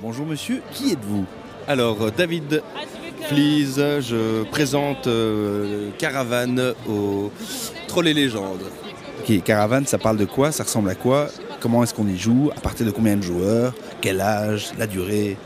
Bonjour 0.00 0.26
monsieur, 0.26 0.62
qui 0.72 0.92
êtes-vous? 0.92 1.26
Alors, 1.66 2.10
David 2.16 2.62
Flees, 3.28 3.76
je 4.00 4.44
présente 4.44 5.06
euh, 5.06 5.90
Caravane 5.98 6.74
au 6.88 7.30
Troll 7.88 8.08
et 8.08 8.14
Légendes. 8.14 8.64
Ok, 9.20 9.42
Caravane, 9.42 9.86
ça 9.86 9.98
parle 9.98 10.18
de 10.18 10.24
quoi? 10.24 10.52
Ça 10.52 10.64
ressemble 10.64 10.90
à 10.90 10.94
quoi? 10.94 11.28
Comment 11.60 11.82
est-ce 11.82 11.94
qu'on 11.94 12.06
y 12.06 12.18
joue? 12.18 12.50
À 12.56 12.60
partir 12.60 12.84
de 12.84 12.90
combien 12.90 13.16
de 13.16 13.22
joueurs? 13.22 13.72
Quel 14.00 14.20
âge? 14.20 14.72
La 14.78 14.86
durée? 14.86 15.36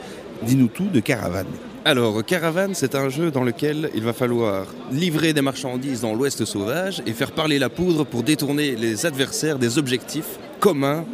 Dis-nous 0.42 0.68
tout 0.68 0.88
de 0.88 1.00
Caravane. 1.00 1.46
Alors, 1.84 2.24
Caravane, 2.24 2.74
c'est 2.74 2.94
un 2.96 3.08
jeu 3.08 3.30
dans 3.30 3.44
lequel 3.44 3.90
il 3.94 4.02
va 4.02 4.12
falloir 4.12 4.66
livrer 4.90 5.32
des 5.32 5.42
marchandises 5.42 6.00
dans 6.00 6.14
l'Ouest 6.14 6.44
sauvage 6.44 7.02
et 7.06 7.12
faire 7.12 7.30
parler 7.30 7.58
la 7.58 7.68
poudre 7.68 8.04
pour 8.04 8.24
détourner 8.24 8.74
les 8.74 9.06
adversaires 9.06 9.58
des 9.58 9.78
objectifs 9.78 10.38
communs 10.58 11.04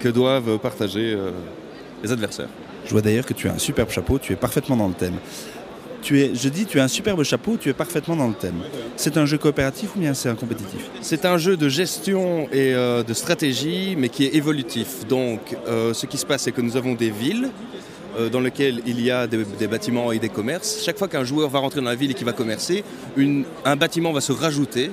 que 0.00 0.08
doivent 0.08 0.58
partager 0.58 1.12
euh, 1.12 1.30
les 2.04 2.12
adversaires. 2.12 2.48
Je 2.84 2.90
vois 2.90 3.00
d'ailleurs 3.00 3.26
que 3.26 3.34
tu 3.34 3.48
as 3.48 3.52
un 3.52 3.58
superbe 3.58 3.90
chapeau, 3.90 4.18
tu 4.18 4.32
es 4.32 4.36
parfaitement 4.36 4.76
dans 4.76 4.88
le 4.88 4.94
thème. 4.94 5.16
Tu 6.02 6.20
es, 6.20 6.34
je 6.34 6.50
dis, 6.50 6.66
tu 6.66 6.78
as 6.80 6.84
un 6.84 6.88
superbe 6.88 7.22
chapeau, 7.22 7.56
tu 7.56 7.70
es 7.70 7.72
parfaitement 7.72 8.14
dans 8.14 8.28
le 8.28 8.34
thème. 8.34 8.60
C'est 8.96 9.16
un 9.16 9.24
jeu 9.24 9.38
coopératif 9.38 9.96
ou 9.96 10.00
bien 10.00 10.12
c'est 10.12 10.28
un 10.28 10.34
compétitif? 10.34 10.90
C'est 11.00 11.24
un 11.24 11.38
jeu 11.38 11.56
de 11.56 11.66
gestion 11.70 12.46
et 12.52 12.74
euh, 12.74 13.02
de 13.02 13.14
stratégie, 13.14 13.96
mais 13.96 14.10
qui 14.10 14.24
est 14.26 14.34
évolutif. 14.34 15.06
Donc, 15.08 15.56
euh, 15.66 15.94
ce 15.94 16.04
qui 16.04 16.18
se 16.18 16.26
passe, 16.26 16.42
c'est 16.42 16.52
que 16.52 16.60
nous 16.60 16.76
avons 16.76 16.92
des 16.92 17.08
villes 17.08 17.48
euh, 18.18 18.28
dans 18.28 18.40
lesquelles 18.40 18.82
il 18.84 19.00
y 19.00 19.10
a 19.10 19.26
des, 19.26 19.66
bâtiments 19.66 20.12
et 20.12 20.18
des 20.18 20.28
commerces. 20.28 20.82
Chaque 20.84 20.98
fois 20.98 21.08
qu'un 21.08 21.24
joueur 21.24 21.48
va 21.48 21.60
rentrer 21.60 21.80
dans 21.80 21.88
la 21.88 21.94
ville 21.94 22.10
et 22.10 22.14
qui 22.14 22.24
va 22.24 22.32
commercer, 22.32 22.84
un 23.64 23.76
bâtiment 23.76 24.12
va 24.12 24.20
se 24.20 24.32
rajouter 24.32 24.90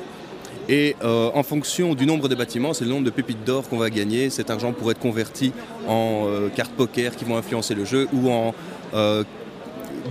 et 0.71 0.95
euh, 1.03 1.29
en 1.33 1.43
fonction 1.43 1.95
du 1.95 2.05
nombre 2.05 2.29
de 2.29 2.35
bâtiments, 2.35 2.73
c'est 2.73 2.85
le 2.85 2.91
nombre 2.91 3.03
de 3.03 3.09
pépites 3.09 3.43
d'or 3.43 3.67
qu'on 3.67 3.77
va 3.77 3.89
gagner. 3.89 4.29
Cet 4.29 4.49
argent 4.49 4.71
pourrait 4.71 4.93
être 4.93 5.01
converti 5.01 5.51
en 5.85 6.23
euh, 6.27 6.47
cartes 6.47 6.71
poker 6.71 7.17
qui 7.17 7.25
vont 7.25 7.35
influencer 7.35 7.75
le 7.75 7.83
jeu 7.83 8.07
ou 8.13 8.31
en 8.31 8.55
euh, 8.93 9.25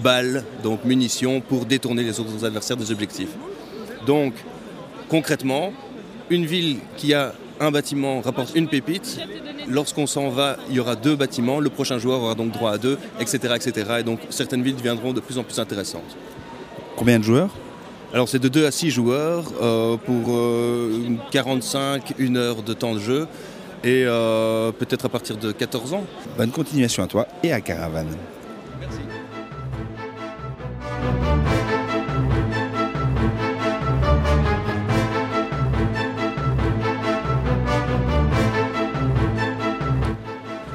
balles, 0.05 0.45
donc 0.63 0.85
munitions, 0.85 1.41
pour 1.41 1.65
détourner 1.65 2.03
les 2.03 2.21
autres 2.21 2.45
adversaires 2.45 2.77
des 2.77 2.93
objectifs. 2.93 3.31
Donc, 4.07 4.35
concrètement, 5.09 5.73
une 6.29 6.45
ville 6.45 6.77
qui 6.99 7.15
a 7.15 7.33
un 7.59 7.71
bâtiment 7.71 8.21
rapporte 8.21 8.55
une 8.55 8.69
pépite. 8.69 9.19
Lorsqu'on 9.67 10.07
s'en 10.07 10.29
va, 10.29 10.59
il 10.69 10.77
y 10.77 10.81
aura 10.81 10.95
deux 10.95 11.17
bâtiments. 11.17 11.61
Le 11.61 11.71
prochain 11.71 11.99
joueur 11.99 12.21
aura 12.21 12.35
donc 12.35 12.53
droit 12.53 12.73
à 12.73 12.79
deux, 12.79 12.99
etc. 13.19 13.55
etc. 13.57 13.93
Et 14.01 14.03
donc 14.03 14.21
certaines 14.29 14.63
villes 14.63 14.77
deviendront 14.77 15.15
de 15.15 15.21
plus 15.21 15.39
en 15.39 15.43
plus 15.43 15.59
intéressantes. 15.59 16.17
Combien 16.97 17.19
de 17.19 17.25
joueurs? 17.25 17.51
Alors 18.13 18.29
c'est 18.29 18.41
de 18.41 18.49
2 18.49 18.67
à 18.67 18.73
6 18.73 18.91
joueurs 18.91 19.45
euh, 19.63 19.97
pour 19.97 20.35
euh, 20.35 21.17
45, 21.31 22.15
une 22.19 22.37
heure 22.37 22.63
de 22.63 22.73
temps 22.73 22.95
de 22.95 22.99
jeu. 22.99 23.29
Et 23.85 24.03
euh, 24.05 24.73
peut-être 24.73 25.07
à 25.07 25.09
partir 25.09 25.37
de 25.37 25.53
14 25.53 25.95
ans. 25.95 26.05
Bonne 26.37 26.51
continuation 26.51 27.05
à 27.05 27.07
toi 27.07 27.29
et 27.43 27.53
à 27.53 27.61
Caravane. 27.61 28.09
Merci. 28.81 28.99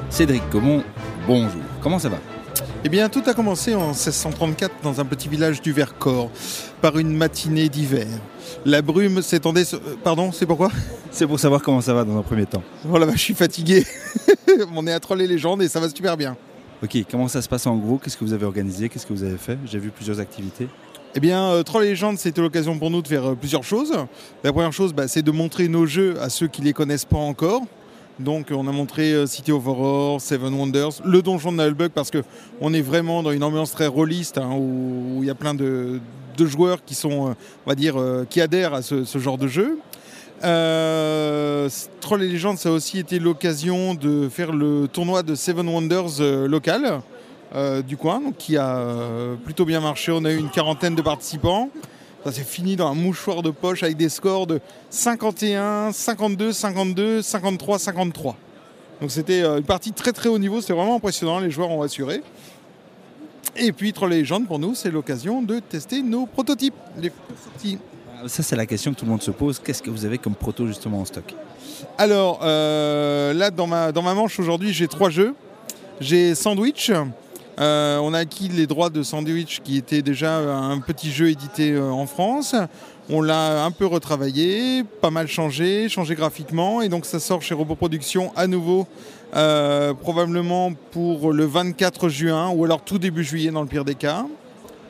Cédric 0.10 0.50
Comon, 0.50 0.84
bonjour. 1.28 1.62
Comment 1.82 2.00
ça 2.00 2.08
va? 2.08 2.18
Eh 2.86 2.90
bien, 2.90 3.10
tout 3.10 3.24
a 3.26 3.34
commencé 3.34 3.74
en 3.74 3.88
1634 3.88 4.76
dans 4.84 5.02
un 5.02 5.06
petit 5.06 5.28
village 5.28 5.60
du 5.60 5.72
Vercors, 5.72 6.30
par 6.86 7.00
une 7.00 7.18
matinée 7.18 7.68
d'hiver. 7.68 8.06
La 8.64 8.84
brume 8.84 9.24
s'étendait. 9.24 9.66
sur- 9.66 9.80
euh, 9.80 9.96
Pardon, 10.04 10.32
c'est 10.32 10.46
pourquoi? 10.46 10.70
C'est 11.10 11.26
pour 11.26 11.40
savoir 11.40 11.64
comment 11.64 11.82
ça 11.82 11.96
va 11.96 12.04
dans 12.04 12.16
un 12.16 12.22
premier 12.22 12.46
temps. 12.46 12.62
Oh 12.88 13.00
là, 13.00 13.08
je 13.12 13.18
suis 13.18 13.34
fatigué. 13.34 13.84
On 14.76 14.86
est 14.86 14.92
à 14.94 15.00
Troll 15.00 15.24
et 15.24 15.28
Légendes 15.28 15.64
et 15.64 15.68
ça 15.68 15.80
va 15.80 15.90
super 15.90 16.16
bien. 16.16 16.38
Ok, 16.84 16.96
comment 17.10 17.28
ça 17.28 17.42
se 17.42 17.50
passe 17.50 17.66
en 17.66 17.76
gros? 17.76 17.98
Qu'est-ce 17.98 18.16
que 18.16 18.24
vous 18.24 18.34
avez 18.34 18.46
organisé? 18.46 18.88
Qu'est-ce 18.88 19.08
que 19.08 19.14
vous 19.14 19.24
avez 19.24 19.38
fait? 19.38 19.58
J'ai 19.66 19.80
vu 19.80 19.90
plusieurs 19.90 20.20
activités. 20.20 20.68
Eh 21.16 21.20
bien, 21.20 21.46
euh, 21.46 21.64
Troll 21.64 21.86
et 21.86 21.88
Légendes, 21.88 22.20
c'était 22.20 22.42
l'occasion 22.42 22.78
pour 22.78 22.92
nous 22.92 23.02
de 23.02 23.08
faire 23.08 23.32
euh, 23.32 23.34
plusieurs 23.36 23.64
choses. 23.64 23.94
La 24.44 24.54
première 24.54 24.72
chose, 24.72 24.94
bah, 24.94 25.08
c'est 25.08 25.24
de 25.24 25.32
montrer 25.32 25.68
nos 25.70 25.88
jeux 25.88 26.22
à 26.22 26.30
ceux 26.30 26.48
qui 26.48 26.62
ne 26.62 26.68
les 26.68 26.74
connaissent 26.74 27.06
pas 27.06 27.18
encore. 27.18 27.62
Donc, 28.20 28.48
on 28.52 28.66
a 28.68 28.72
montré 28.72 29.12
euh, 29.12 29.26
City 29.26 29.52
of 29.52 29.68
Horror, 29.68 30.22
Seven 30.22 30.54
Wonders, 30.54 31.02
le 31.04 31.22
donjon 31.22 31.52
de 31.52 31.58
Nullbug, 31.58 31.92
parce 31.92 32.12
qu'on 32.12 32.74
est 32.74 32.82
vraiment 32.82 33.22
dans 33.24 33.32
une 33.32 33.44
ambiance 33.44 33.72
très 33.72 33.88
rôliste, 33.88 34.38
hein, 34.38 34.52
où 34.58 35.20
il 35.22 35.28
y 35.28 35.30
a 35.30 35.36
plein 35.36 35.54
de, 35.54 36.00
joueurs 36.38 36.86
qui 36.86 36.96
sont, 36.96 37.30
euh, 37.30 37.34
on 37.66 37.70
va 37.70 37.76
dire, 37.76 38.00
euh, 38.00 38.26
qui 38.30 38.40
adhèrent 38.40 38.74
à 38.74 38.82
ce, 38.82 39.04
genre 39.18 39.38
de 39.38 39.48
jeu. 39.48 39.80
Troll 42.00 42.24
et 42.24 42.28
Légendes, 42.28 42.58
ça 42.58 42.70
a 42.70 42.72
aussi 42.72 43.00
été 43.00 43.20
l'occasion 43.20 43.96
de 43.96 44.30
faire 44.30 44.54
le 44.54 44.88
tournoi 44.88 45.24
de 45.24 45.36
Seven 45.36 45.68
Wonders 45.68 46.22
local 46.48 47.02
du 47.88 47.98
coin, 47.98 48.22
qui 48.38 48.58
a 48.58 48.90
plutôt 49.44 49.66
bien 49.66 49.80
marché. 49.80 50.12
On 50.12 50.24
a 50.26 50.32
eu 50.32 50.38
une 50.38 50.50
quarantaine 50.50 50.94
de 50.94 51.02
participants. 51.02 51.70
Ça 52.26 52.32
s'est 52.32 52.44
fini 52.44 52.76
dans 52.76 52.88
un 52.88 52.96
mouchoir 52.96 53.44
de 53.44 53.52
poche 53.52 53.84
avec 53.84 53.98
des 53.98 54.10
scores 54.10 54.48
de 54.48 54.60
51, 54.90 55.92
52, 55.92 56.54
52, 56.54 57.22
53, 57.22 57.78
53. 57.78 58.36
Donc 59.00 59.12
c'était 59.12 59.44
euh, 59.44 59.60
une 59.60 59.64
partie 59.64 59.92
très 59.92 60.12
très 60.12 60.28
haut 60.28 60.40
niveau, 60.40 60.60
c'était 60.60 60.74
vraiment 60.74 60.96
impressionnant, 60.96 61.38
les 61.38 61.52
joueurs 61.52 61.70
ont 61.70 61.84
assuré. 61.84 62.24
Et 63.56 63.72
puis 63.72 63.94
Troll 63.94 64.14
et 64.14 64.18
Légendes, 64.18 64.48
pour 64.48 64.58
nous, 64.58 64.74
c'est 64.74 64.90
l'occasion 64.90 65.44
de 65.44 65.60
tester 65.60 66.02
nos 66.02 66.26
prototypes, 66.26 66.74
les 67.00 67.12
sorties. 67.44 67.78
Ça, 68.26 68.42
c'est 68.42 68.56
la 68.56 68.66
question 68.66 68.92
que 68.92 68.98
tout 68.98 69.06
le 69.06 69.12
monde 69.12 69.22
se 69.22 69.30
pose. 69.30 69.62
Qu'est-ce 69.64 69.84
que 69.84 69.92
vous 69.92 70.04
avez 70.04 70.18
comme 70.18 70.34
proto 70.34 70.66
justement 70.66 71.02
en 71.02 71.06
stock? 71.06 71.32
Alors, 72.00 72.40
euh, 72.42 73.34
là, 73.34 73.52
dans 73.52 73.68
ma, 73.68 73.92
dans 73.92 74.02
ma 74.02 74.16
manche 74.16 74.40
aujourd'hui, 74.40 74.74
j'ai 74.74 74.88
trois 74.88 75.12
jeux. 75.12 75.36
J'ai 76.02 76.34
Sandwich. 76.34 76.92
Euh, 77.60 78.00
on 78.00 78.14
a 78.14 78.20
acquis 78.20 78.50
les 78.50 78.68
droits 78.68 78.90
de 78.90 79.02
Sandwich, 79.04 79.62
qui 79.64 79.78
était 79.78 80.02
déjà 80.02 80.38
un 80.38 80.80
petit 80.80 81.12
jeu 81.12 81.30
édité 81.30 81.72
euh, 81.72 81.90
en 81.90 82.06
France. 82.06 82.56
On 83.10 83.22
l'a 83.22 83.64
un 83.64 83.72
peu 83.72 83.86
retravaillé, 83.86 84.84
pas 84.84 85.12
mal 85.12 85.28
changé, 85.28 85.90
changé 85.90 86.16
graphiquement. 86.16 86.82
Et 86.82 86.90
donc, 86.90 87.06
ça 87.06 87.20
sort 87.20 87.42
chez 87.42 87.54
Robot 87.54 87.76
Productions 87.76 88.32
à 88.36 88.48
nouveau, 88.48 88.88
euh, 89.36 89.94
probablement 89.94 90.74
pour 90.92 91.32
le 91.32 91.46
24 91.46 92.10
juin 92.10 92.50
ou 92.50 92.66
alors 92.66 92.82
tout 92.82 92.98
début 92.98 93.24
juillet, 93.24 93.52
dans 93.52 93.62
le 93.62 93.68
pire 93.68 93.86
des 93.86 93.96
cas. 93.96 94.26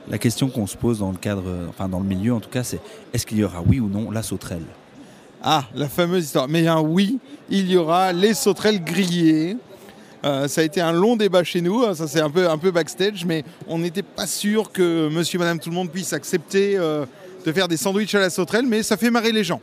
La 0.08 0.18
question 0.18 0.50
qu'on 0.50 0.68
se 0.68 0.78
pose 0.78 1.00
dans 1.00 1.12
le 1.12 1.18
cadre, 1.18 1.44
euh, 1.48 1.68
enfin 1.68 1.90
dans 1.90 2.00
le 2.00 2.06
milieu 2.06 2.34
en 2.34 2.40
tout 2.40 2.50
cas, 2.50 2.64
c'est 2.64 2.80
est-ce 3.14 3.26
qu'il 3.26 3.40
y 3.40 3.44
aura 3.44 3.62
oui 3.66 3.80
ou 3.80 3.90
non 3.90 4.12
la 4.12 4.24
sauterelle? 4.24 4.66
Ah, 5.44 5.66
la 5.76 5.90
fameuse 5.90 6.26
histoire. 6.26 6.48
Mais 6.48 6.68
un 6.68 6.80
oui, 6.80 7.20
il 7.50 7.70
y 7.70 7.76
aura 7.76 8.14
les 8.14 8.34
sauterelles 8.34 8.84
grillées. 8.84 9.58
Euh, 10.26 10.48
ça 10.48 10.62
a 10.62 10.64
été 10.64 10.82
un 10.82 10.92
long 10.92 11.16
débat 11.16 11.44
chez 11.44 11.62
nous, 11.62 11.84
hein, 11.84 11.94
ça 11.94 12.08
c'est 12.08 12.20
un 12.20 12.32
peu, 12.32 12.50
un 12.50 12.58
peu 12.58 12.72
backstage, 12.72 13.26
mais 13.26 13.44
on 13.68 13.78
n'était 13.78 14.02
pas 14.02 14.26
sûr 14.26 14.72
que 14.72 15.08
monsieur, 15.10 15.38
madame, 15.38 15.60
tout 15.60 15.70
le 15.70 15.76
monde 15.76 15.92
puisse 15.92 16.14
accepter 16.14 16.76
euh, 16.78 17.06
de 17.46 17.52
faire 17.52 17.68
des 17.68 17.78
sandwichs 17.78 18.16
à 18.16 18.20
la 18.20 18.32
sauterelle, 18.32 18.66
mais 18.68 18.82
ça 18.82 18.98
fait 18.98 19.12
marrer 19.12 19.32
les 19.32 19.44
gens. 19.44 19.62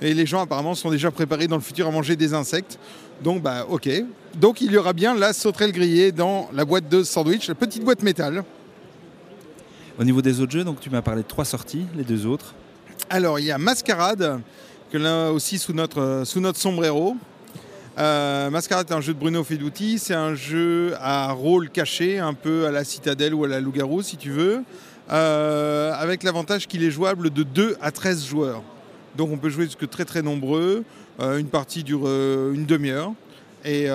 Et 0.00 0.14
les 0.14 0.26
gens 0.26 0.42
apparemment 0.42 0.74
sont 0.74 0.90
déjà 0.90 1.10
préparés 1.10 1.48
dans 1.48 1.56
le 1.56 1.62
futur 1.62 1.88
à 1.88 1.90
manger 1.90 2.14
des 2.14 2.34
insectes. 2.34 2.78
Donc 3.24 3.42
bah 3.42 3.66
ok. 3.68 3.88
Donc 4.36 4.60
il 4.60 4.70
y 4.70 4.76
aura 4.76 4.92
bien 4.92 5.14
la 5.14 5.32
sauterelle 5.32 5.72
grillée 5.72 6.12
dans 6.12 6.48
la 6.52 6.64
boîte 6.64 6.88
de 6.88 7.02
sandwich, 7.02 7.48
la 7.48 7.54
petite 7.54 7.82
boîte 7.82 8.02
métal. 8.02 8.44
Au 9.98 10.04
niveau 10.04 10.22
des 10.22 10.40
autres 10.40 10.52
jeux, 10.52 10.64
donc 10.64 10.78
tu 10.78 10.90
m'as 10.90 11.02
parlé 11.02 11.22
de 11.22 11.26
trois 11.26 11.46
sorties, 11.46 11.86
les 11.96 12.04
deux 12.04 12.26
autres. 12.26 12.54
Alors, 13.08 13.38
il 13.38 13.46
y 13.46 13.50
a 13.50 13.58
Mascarade, 13.58 14.40
que 14.92 14.98
là 14.98 15.32
aussi 15.32 15.58
sous 15.58 15.72
notre, 15.72 16.00
euh, 16.00 16.24
sous 16.24 16.40
notre 16.40 16.58
sombrero. 16.58 17.16
Euh, 17.98 18.50
Mascarade 18.50 18.90
est 18.90 18.94
un 18.94 19.00
jeu 19.00 19.14
de 19.14 19.18
Bruno 19.18 19.42
Feduti. 19.42 19.98
C'est 19.98 20.14
un 20.14 20.34
jeu 20.34 20.94
à 21.00 21.32
rôle 21.32 21.70
caché, 21.70 22.18
un 22.18 22.34
peu 22.34 22.66
à 22.66 22.70
la 22.70 22.84
Citadelle 22.84 23.34
ou 23.34 23.44
à 23.44 23.48
la 23.48 23.60
Loup-Garou, 23.60 24.02
si 24.02 24.16
tu 24.16 24.30
veux, 24.30 24.62
euh, 25.10 25.94
avec 25.94 26.22
l'avantage 26.22 26.66
qu'il 26.66 26.84
est 26.84 26.90
jouable 26.90 27.30
de 27.30 27.42
2 27.42 27.76
à 27.80 27.90
13 27.90 28.26
joueurs. 28.26 28.62
Donc, 29.16 29.30
on 29.32 29.38
peut 29.38 29.48
jouer 29.48 29.64
jusque 29.64 29.88
très 29.88 30.04
très 30.04 30.20
nombreux. 30.20 30.84
Euh, 31.20 31.38
une 31.38 31.48
partie 31.48 31.82
dure 31.82 32.02
euh, 32.04 32.52
une 32.52 32.66
demi-heure. 32.66 33.12
Et 33.64 33.88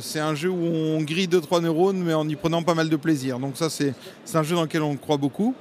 c'est 0.00 0.20
un 0.20 0.36
jeu 0.36 0.50
où 0.50 0.64
on 0.64 1.02
grille 1.02 1.26
2-3 1.26 1.62
neurones, 1.62 1.98
mais 1.98 2.14
en 2.14 2.28
y 2.28 2.36
prenant 2.36 2.62
pas 2.62 2.74
mal 2.74 2.88
de 2.88 2.94
plaisir. 2.94 3.40
Donc, 3.40 3.56
ça, 3.56 3.70
c'est 3.70 3.94
un 4.34 4.44
jeu 4.44 4.54
dans 4.54 4.62
lequel 4.62 4.82
on 4.82 4.94
croit 4.94 5.16
beaucoup. 5.16 5.52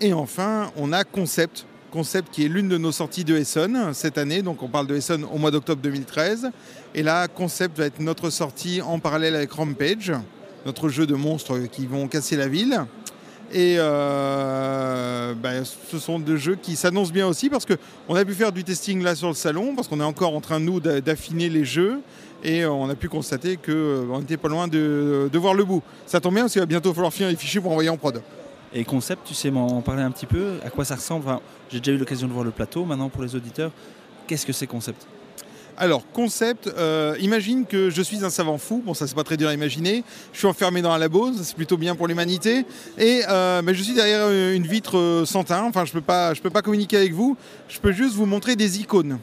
Et 0.00 0.12
enfin, 0.12 0.72
on 0.76 0.92
a 0.92 1.04
Concept. 1.04 1.64
Concept 1.96 2.30
qui 2.30 2.44
est 2.44 2.48
l'une 2.48 2.68
de 2.68 2.76
nos 2.76 2.92
sorties 2.92 3.24
de 3.24 3.34
Essonne 3.38 3.94
cette 3.94 4.18
année. 4.18 4.42
Donc 4.42 4.62
on 4.62 4.68
parle 4.68 4.86
de 4.86 4.94
Essonne 4.94 5.24
au 5.32 5.38
mois 5.38 5.50
d'octobre 5.50 5.80
2013. 5.80 6.50
Et 6.94 7.02
là, 7.02 7.26
Concept 7.26 7.78
va 7.78 7.86
être 7.86 8.00
notre 8.00 8.28
sortie 8.28 8.82
en 8.82 8.98
parallèle 8.98 9.34
avec 9.34 9.50
Rampage, 9.52 10.12
notre 10.66 10.90
jeu 10.90 11.06
de 11.06 11.14
monstres 11.14 11.56
qui 11.72 11.86
vont 11.86 12.06
casser 12.06 12.36
la 12.36 12.48
ville. 12.48 12.78
Et 13.50 13.76
euh, 13.78 15.32
ben, 15.42 15.64
ce 15.64 15.98
sont 15.98 16.18
deux 16.18 16.36
jeux 16.36 16.58
qui 16.60 16.76
s'annoncent 16.76 17.12
bien 17.12 17.26
aussi 17.26 17.48
parce 17.48 17.64
qu'on 17.64 18.14
a 18.14 18.24
pu 18.26 18.34
faire 18.34 18.52
du 18.52 18.62
testing 18.62 19.02
là 19.02 19.14
sur 19.14 19.28
le 19.28 19.34
salon, 19.34 19.74
parce 19.74 19.88
qu'on 19.88 20.00
est 20.00 20.04
encore 20.04 20.34
en 20.36 20.42
train, 20.42 20.60
nous, 20.60 20.80
d'a- 20.80 21.00
d'affiner 21.00 21.48
les 21.48 21.64
jeux. 21.64 22.00
Et 22.44 22.62
euh, 22.62 22.70
on 22.72 22.90
a 22.90 22.94
pu 22.94 23.08
constater 23.08 23.56
qu'on 23.56 24.18
n'était 24.20 24.36
pas 24.36 24.48
loin 24.48 24.68
de, 24.68 25.30
de 25.32 25.38
voir 25.38 25.54
le 25.54 25.64
bout. 25.64 25.82
Ça 26.06 26.20
tombe 26.20 26.34
bien 26.34 26.42
parce 26.42 26.52
qu'il 26.52 26.60
va 26.60 26.66
bientôt 26.66 26.92
falloir 26.92 27.10
finir 27.14 27.30
les 27.30 27.36
fichiers 27.36 27.62
pour 27.62 27.70
envoyer 27.70 27.88
en 27.88 27.96
prod. 27.96 28.20
Et 28.72 28.84
concept, 28.84 29.26
tu 29.26 29.34
sais 29.34 29.50
m'en 29.50 29.80
parler 29.80 30.02
un 30.02 30.10
petit 30.10 30.26
peu 30.26 30.54
À 30.64 30.70
quoi 30.70 30.84
ça 30.84 30.96
ressemble 30.96 31.24
J'ai 31.70 31.78
déjà 31.78 31.92
eu 31.92 31.98
l'occasion 31.98 32.28
de 32.28 32.32
voir 32.32 32.44
le 32.44 32.50
plateau. 32.50 32.84
Maintenant, 32.84 33.08
pour 33.08 33.22
les 33.22 33.34
auditeurs, 33.34 33.70
qu'est-ce 34.26 34.46
que 34.46 34.52
c'est 34.52 34.66
concept? 34.66 35.06
Alors, 35.78 36.10
concept, 36.12 36.68
euh, 36.68 37.16
imagine 37.20 37.66
que 37.66 37.90
je 37.90 38.00
suis 38.00 38.24
un 38.24 38.30
savant 38.30 38.56
fou. 38.56 38.82
Bon, 38.84 38.94
ça, 38.94 39.06
c'est 39.06 39.14
pas 39.14 39.24
très 39.24 39.36
dur 39.36 39.48
à 39.48 39.54
imaginer. 39.54 40.04
Je 40.32 40.38
suis 40.38 40.46
enfermé 40.46 40.80
dans 40.80 40.90
un 40.90 40.98
labo, 40.98 41.32
c'est 41.34 41.54
plutôt 41.54 41.76
bien 41.76 41.94
pour 41.94 42.08
l'humanité. 42.08 42.64
Et 42.96 43.22
euh, 43.28 43.60
mais 43.62 43.74
je 43.74 43.82
suis 43.82 43.92
derrière 43.92 44.22
euh, 44.22 44.54
une 44.54 44.66
vitre 44.66 45.24
sans 45.26 45.44
teint. 45.44 45.64
Enfin, 45.64 45.84
je 45.84 45.92
peux 45.92 46.00
je 46.34 46.40
peux 46.40 46.50
pas 46.50 46.62
communiquer 46.62 46.96
avec 46.96 47.12
vous. 47.12 47.36
Je 47.68 47.78
peux 47.78 47.92
juste 47.92 48.14
vous 48.14 48.24
montrer 48.26 48.56
des 48.56 48.80
icônes. 48.80 49.18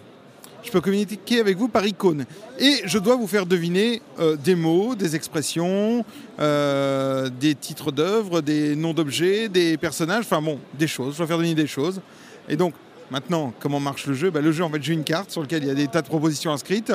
Je 0.63 0.71
peux 0.71 0.79
communiquer 0.79 1.41
avec 1.41 1.57
vous 1.57 1.67
par 1.67 1.85
icône. 1.85 2.25
Et 2.57 2.81
je 2.85 2.97
dois 2.97 3.15
vous 3.15 3.27
faire 3.27 3.45
deviner 3.45 4.01
euh, 4.19 4.37
des 4.37 4.55
mots, 4.55 4.95
des 4.95 5.15
expressions, 5.15 6.05
euh, 6.39 7.29
des 7.29 7.53
titres 7.53 7.91
d'œuvres, 7.91 8.41
des 8.41 8.75
noms 8.75 8.93
d'objets, 8.93 9.49
des 9.49 9.77
personnages, 9.77 10.23
enfin 10.23 10.41
bon, 10.41 10.59
des 10.79 10.87
choses. 10.87 11.13
Je 11.13 11.17
dois 11.17 11.27
faire 11.27 11.37
deviner 11.37 11.55
des 11.55 11.67
choses. 11.67 12.01
Et 12.47 12.55
donc, 12.55 12.73
maintenant, 13.11 13.53
comment 13.59 13.81
marche 13.81 14.07
le 14.07 14.13
jeu? 14.13 14.31
Ben, 14.31 14.41
Le 14.41 14.53
jeu, 14.53 14.63
en 14.63 14.69
fait, 14.69 14.81
j'ai 14.81 14.93
une 14.93 15.03
carte 15.03 15.31
sur 15.31 15.41
laquelle 15.41 15.63
il 15.63 15.67
y 15.67 15.71
a 15.71 15.75
des 15.75 15.87
tas 15.87 16.01
de 16.01 16.07
propositions 16.07 16.53
inscrites 16.53 16.93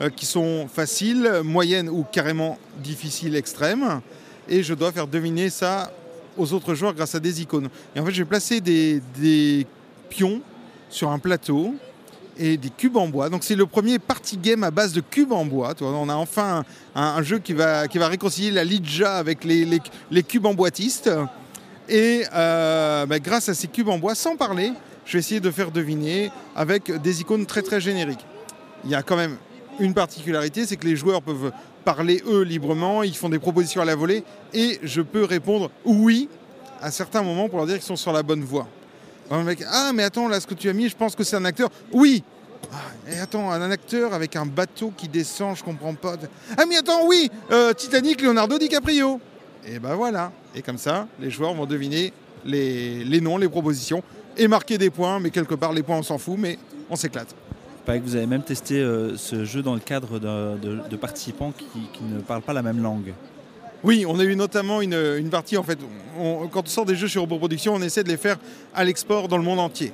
euh, 0.00 0.10
qui 0.10 0.24
sont 0.24 0.68
faciles, 0.68 1.40
moyennes 1.42 1.88
ou 1.88 2.04
carrément 2.04 2.56
difficiles, 2.84 3.34
extrêmes. 3.34 4.00
Et 4.48 4.62
je 4.62 4.74
dois 4.74 4.92
faire 4.92 5.08
deviner 5.08 5.50
ça 5.50 5.92
aux 6.36 6.52
autres 6.52 6.74
joueurs 6.74 6.94
grâce 6.94 7.16
à 7.16 7.20
des 7.20 7.42
icônes. 7.42 7.68
Et 7.96 8.00
en 8.00 8.06
fait, 8.06 8.12
je 8.12 8.22
vais 8.22 8.28
placer 8.28 8.60
des, 8.60 9.02
des 9.18 9.66
pions 10.08 10.40
sur 10.88 11.10
un 11.10 11.18
plateau 11.18 11.74
et 12.38 12.56
des 12.56 12.70
cubes 12.70 12.96
en 12.96 13.08
bois. 13.08 13.28
Donc 13.28 13.44
c'est 13.44 13.54
le 13.54 13.66
premier 13.66 13.98
party 13.98 14.36
game 14.36 14.62
à 14.64 14.70
base 14.70 14.92
de 14.92 15.00
cubes 15.00 15.32
en 15.32 15.44
bois. 15.44 15.74
On 15.80 16.08
a 16.08 16.14
enfin 16.14 16.64
un, 16.94 17.22
jeu 17.22 17.38
qui 17.38 17.52
va, 17.52 17.86
réconcilier 17.94 18.50
la 18.50 18.64
Lidja 18.64 19.16
avec 19.16 19.44
les, 19.44 19.80
cubes 20.22 20.46
en 20.46 20.54
boîtistes. 20.54 21.10
Et 21.88 22.24
euh, 22.34 23.06
bah, 23.06 23.18
grâce 23.18 23.48
à 23.48 23.54
ces 23.54 23.66
cubes 23.66 23.88
en 23.88 23.98
bois, 23.98 24.14
sans 24.14 24.36
parler, 24.36 24.72
je 25.04 25.14
vais 25.14 25.18
essayer 25.20 25.40
de 25.40 25.50
faire 25.50 25.70
deviner 25.70 26.30
avec 26.54 26.90
des 27.00 27.20
icônes 27.20 27.46
très 27.46 27.62
très 27.62 27.80
génériques. 27.80 28.24
Il 28.84 28.90
y 28.90 28.94
a 28.94 29.02
quand 29.02 29.16
même 29.16 29.36
une 29.80 29.94
particularité, 29.94 30.66
c'est 30.66 30.76
que 30.76 30.86
les 30.86 30.96
joueurs 30.96 31.22
peuvent 31.22 31.52
parler 31.84 32.22
eux 32.26 32.42
librement, 32.42 33.02
ils 33.02 33.16
font 33.16 33.28
des 33.28 33.38
propositions 33.38 33.80
à 33.80 33.84
la 33.84 33.96
volée 33.96 34.22
et 34.52 34.78
je 34.82 35.00
peux 35.00 35.24
répondre 35.24 35.70
oui 35.84 36.28
à 36.82 36.90
certains 36.90 37.22
moments 37.22 37.48
pour 37.48 37.58
leur 37.58 37.66
dire 37.66 37.76
qu'ils 37.76 37.84
sont 37.84 37.96
sur 37.96 38.12
la 38.12 38.22
bonne 38.22 38.42
voie. 38.42 38.68
Ah 39.30 39.92
mais 39.94 40.02
attends, 40.02 40.28
là 40.28 40.40
ce 40.40 40.46
que 40.46 40.54
tu 40.54 40.68
as 40.68 40.72
mis, 40.72 40.88
je 40.88 40.96
pense 40.96 41.14
que 41.14 41.24
c'est 41.24 41.36
un 41.36 41.44
acteur. 41.44 41.68
Oui 41.92 42.22
ah, 42.72 42.76
Et 43.10 43.18
attends, 43.18 43.50
un 43.50 43.70
acteur 43.70 44.14
avec 44.14 44.36
un 44.36 44.46
bateau 44.46 44.92
qui 44.96 45.08
descend, 45.08 45.56
je 45.56 45.64
comprends 45.64 45.94
pas. 45.94 46.16
Ah 46.56 46.64
mais 46.68 46.76
attends, 46.76 47.06
oui 47.06 47.30
euh, 47.50 47.72
Titanic, 47.72 48.22
Leonardo 48.22 48.58
DiCaprio 48.58 49.20
Et 49.66 49.78
ben 49.78 49.94
voilà. 49.94 50.32
Et 50.54 50.62
comme 50.62 50.78
ça, 50.78 51.06
les 51.20 51.30
joueurs 51.30 51.54
vont 51.54 51.66
deviner 51.66 52.12
les, 52.44 53.20
noms, 53.20 53.38
les 53.38 53.48
propositions 53.48 54.02
et 54.36 54.48
marquer 54.48 54.78
des 54.78 54.90
points, 54.90 55.20
mais 55.20 55.30
quelque 55.30 55.54
part 55.54 55.72
les 55.72 55.82
points 55.82 55.98
on 55.98 56.02
s'en 56.02 56.18
fout, 56.18 56.36
mais 56.38 56.58
on 56.90 56.96
s'éclate. 56.96 57.34
Que 57.86 57.98
vous 58.00 58.16
avez 58.16 58.26
même 58.26 58.42
testé 58.42 58.80
euh, 58.80 59.16
ce 59.16 59.46
jeu 59.46 59.62
dans 59.62 59.72
le 59.72 59.80
cadre 59.80 60.18
de, 60.18 60.96
participants 60.96 61.52
qui 61.52 62.04
ne 62.04 62.20
parlent 62.20 62.42
pas 62.42 62.52
la 62.52 62.60
même 62.60 62.82
langue. 62.82 63.14
Oui, 63.84 64.04
on 64.08 64.18
a 64.18 64.24
eu 64.24 64.34
notamment 64.34 64.80
une, 64.80 64.94
une 65.18 65.30
partie, 65.30 65.56
en 65.56 65.62
fait, 65.62 65.78
quand 66.50 66.62
on 66.64 66.66
sort 66.66 66.84
des 66.84 66.96
jeux 66.96 67.06
sur 67.06 67.28
Production, 67.28 67.74
on 67.74 67.82
essaie 67.82 68.02
de 68.02 68.08
les 68.08 68.16
faire 68.16 68.36
à 68.74 68.82
l'export 68.82 69.28
dans 69.28 69.36
le 69.36 69.44
monde 69.44 69.60
entier. 69.60 69.92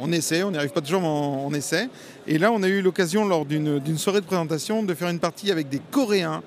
On, 0.00 0.12
essaie, 0.12 0.42
on 0.42 0.50
n'y 0.50 0.56
arrive 0.56 0.70
pas 0.70 0.80
toujours, 0.80 1.02
mais 1.02 1.08
on, 1.08 1.52
essaie. 1.52 1.90
Et 2.26 2.38
là, 2.38 2.50
on 2.52 2.62
a 2.62 2.68
eu 2.68 2.80
l'occasion, 2.80 3.26
lors 3.26 3.44
d'une 3.44 3.98
soirée 3.98 4.22
de 4.22 4.26
présentation, 4.26 4.82
de 4.82 4.94
faire 4.94 5.10
une 5.10 5.18
partie 5.18 5.52
avec 5.52 5.68
des 5.68 5.80
Coréens, 5.90 6.42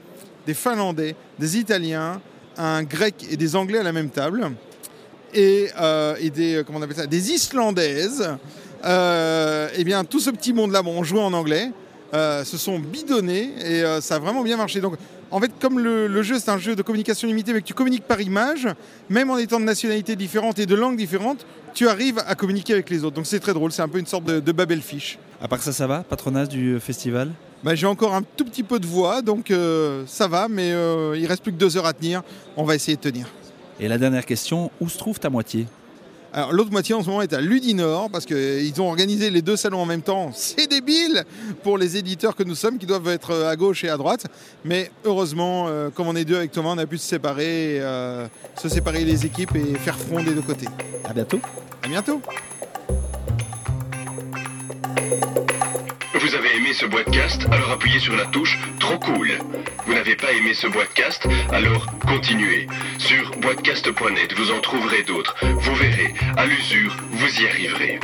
des 0.47 0.55
Finlandais, 0.55 1.15
des 1.37 1.57
Italiens, 1.57 2.19
un 2.57 2.81
Grec 2.83 3.27
et 3.29 3.37
des 3.37 3.55
Anglais 3.55 3.77
à 3.77 3.83
la 3.83 3.91
même 3.91 4.09
table. 4.09 4.51
Et, 5.33 5.69
euh, 5.79 6.15
et 6.19 6.31
des, 6.31 6.63
comment 6.65 6.79
on 6.79 6.93
ça, 6.95 7.05
des 7.05 7.31
Islandaises. 7.31 8.27
Euh, 8.83 9.69
eh 9.75 9.83
bien, 9.83 10.03
tout 10.03 10.19
ce 10.19 10.31
petit 10.31 10.53
monde-là, 10.53 10.81
bon, 10.81 10.97
on 10.97 11.03
jouait 11.03 11.21
en 11.21 11.33
anglais, 11.33 11.71
euh, 12.13 12.43
se 12.43 12.57
sont 12.57 12.79
bidonnés 12.79 13.53
et 13.63 13.83
euh, 13.83 14.01
ça 14.01 14.15
a 14.15 14.19
vraiment 14.19 14.41
bien 14.41 14.57
marché. 14.57 14.81
Donc, 14.81 14.95
en 15.31 15.39
fait, 15.39 15.51
comme 15.59 15.79
le, 15.79 16.07
le 16.07 16.21
jeu, 16.23 16.39
c'est 16.39 16.49
un 16.51 16.57
jeu 16.57 16.75
de 16.75 16.81
communication 16.81 17.27
limitée, 17.27 17.53
mais 17.53 17.61
que 17.61 17.65
tu 17.67 17.73
communiques 17.73 18.03
par 18.03 18.21
image, 18.21 18.67
même 19.09 19.29
en 19.31 19.37
étant 19.37 19.59
de 19.59 19.65
nationalités 19.65 20.15
différentes 20.15 20.59
et 20.59 20.65
de 20.65 20.75
langues 20.75 20.97
différentes, 20.97 21.45
tu 21.73 21.87
arrives 21.87 22.19
à 22.27 22.35
communiquer 22.35 22.73
avec 22.73 22.89
les 22.89 23.03
autres. 23.03 23.15
Donc, 23.15 23.25
c'est 23.25 23.39
très 23.39 23.53
drôle, 23.53 23.71
c'est 23.71 23.81
un 23.81 23.87
peu 23.87 23.99
une 23.99 24.05
sorte 24.05 24.25
de, 24.25 24.39
de 24.39 24.51
Babelfish. 24.51 25.17
À 25.41 25.47
part 25.47 25.61
ça, 25.61 25.71
ça 25.73 25.87
va 25.87 26.03
Patronage 26.03 26.49
du 26.49 26.79
festival? 26.79 27.31
Bah, 27.63 27.75
J'ai 27.75 27.87
encore 27.87 28.13
un 28.13 28.23
tout 28.23 28.43
petit 28.45 28.63
peu 28.63 28.79
de 28.79 28.85
voix, 28.85 29.21
donc 29.21 29.51
euh, 29.51 30.03
ça 30.05 30.27
va, 30.27 30.47
mais 30.47 30.71
euh, 30.71 31.15
il 31.17 31.25
reste 31.27 31.43
plus 31.43 31.51
que 31.51 31.57
deux 31.57 31.77
heures 31.77 31.85
à 31.85 31.93
tenir. 31.93 32.23
On 32.57 32.63
va 32.63 32.75
essayer 32.75 32.97
de 32.97 33.01
tenir. 33.01 33.27
Et 33.79 33.87
la 33.87 33.97
dernière 33.97 34.25
question, 34.25 34.69
où 34.79 34.89
se 34.89 34.97
trouve 34.97 35.19
ta 35.19 35.29
moitié? 35.29 35.65
Alors 36.33 36.53
l'autre 36.53 36.71
moitié 36.71 36.95
en 36.95 37.03
ce 37.03 37.07
moment 37.07 37.21
est 37.21 37.33
à 37.33 37.41
Ludinor 37.41 38.09
parce 38.09 38.25
qu'ils 38.25 38.81
ont 38.81 38.87
organisé 38.87 39.29
les 39.29 39.41
deux 39.41 39.57
salons 39.57 39.81
en 39.81 39.85
même 39.85 40.01
temps. 40.01 40.31
C'est 40.33 40.67
débile 40.67 41.25
pour 41.61 41.77
les 41.77 41.97
éditeurs 41.97 42.35
que 42.35 42.43
nous 42.43 42.55
sommes 42.55 42.77
qui 42.77 42.85
doivent 42.85 43.09
être 43.09 43.33
à 43.33 43.55
gauche 43.57 43.83
et 43.83 43.89
à 43.89 43.97
droite. 43.97 44.27
Mais 44.63 44.91
heureusement, 45.03 45.67
euh, 45.67 45.89
comme 45.89 46.07
on 46.07 46.15
est 46.15 46.23
deux 46.23 46.37
avec 46.37 46.51
Thomas, 46.51 46.69
on 46.69 46.77
a 46.77 46.85
pu 46.85 46.97
se 46.97 47.07
séparer, 47.07 47.79
euh, 47.81 48.27
se 48.55 48.69
séparer 48.69 49.03
les 49.03 49.25
équipes 49.25 49.55
et 49.55 49.77
faire 49.77 49.97
front 49.97 50.23
des 50.23 50.33
deux 50.33 50.41
côtés. 50.41 50.67
À 51.03 51.13
bientôt. 51.13 51.39
À 51.83 51.87
bientôt. 51.89 52.21
Aimé 56.71 56.79
ce 56.79 56.85
boîtecast 56.85 57.47
Alors 57.51 57.71
appuyez 57.71 57.99
sur 57.99 58.15
la 58.15 58.25
touche 58.25 58.57
Trop 58.79 58.97
cool. 58.99 59.29
Vous 59.85 59.93
n'avez 59.93 60.15
pas 60.15 60.31
aimé 60.31 60.53
ce 60.53 60.67
boîtecast 60.67 61.27
Alors 61.51 61.85
continuez. 62.07 62.67
Sur 62.97 63.31
boîtecast.net, 63.37 64.33
vous 64.37 64.51
en 64.51 64.61
trouverez 64.61 65.03
d'autres. 65.03 65.35
Vous 65.41 65.75
verrez, 65.75 66.13
à 66.37 66.45
l'usure, 66.45 66.95
vous 67.11 67.41
y 67.41 67.47
arriverez. 67.47 67.99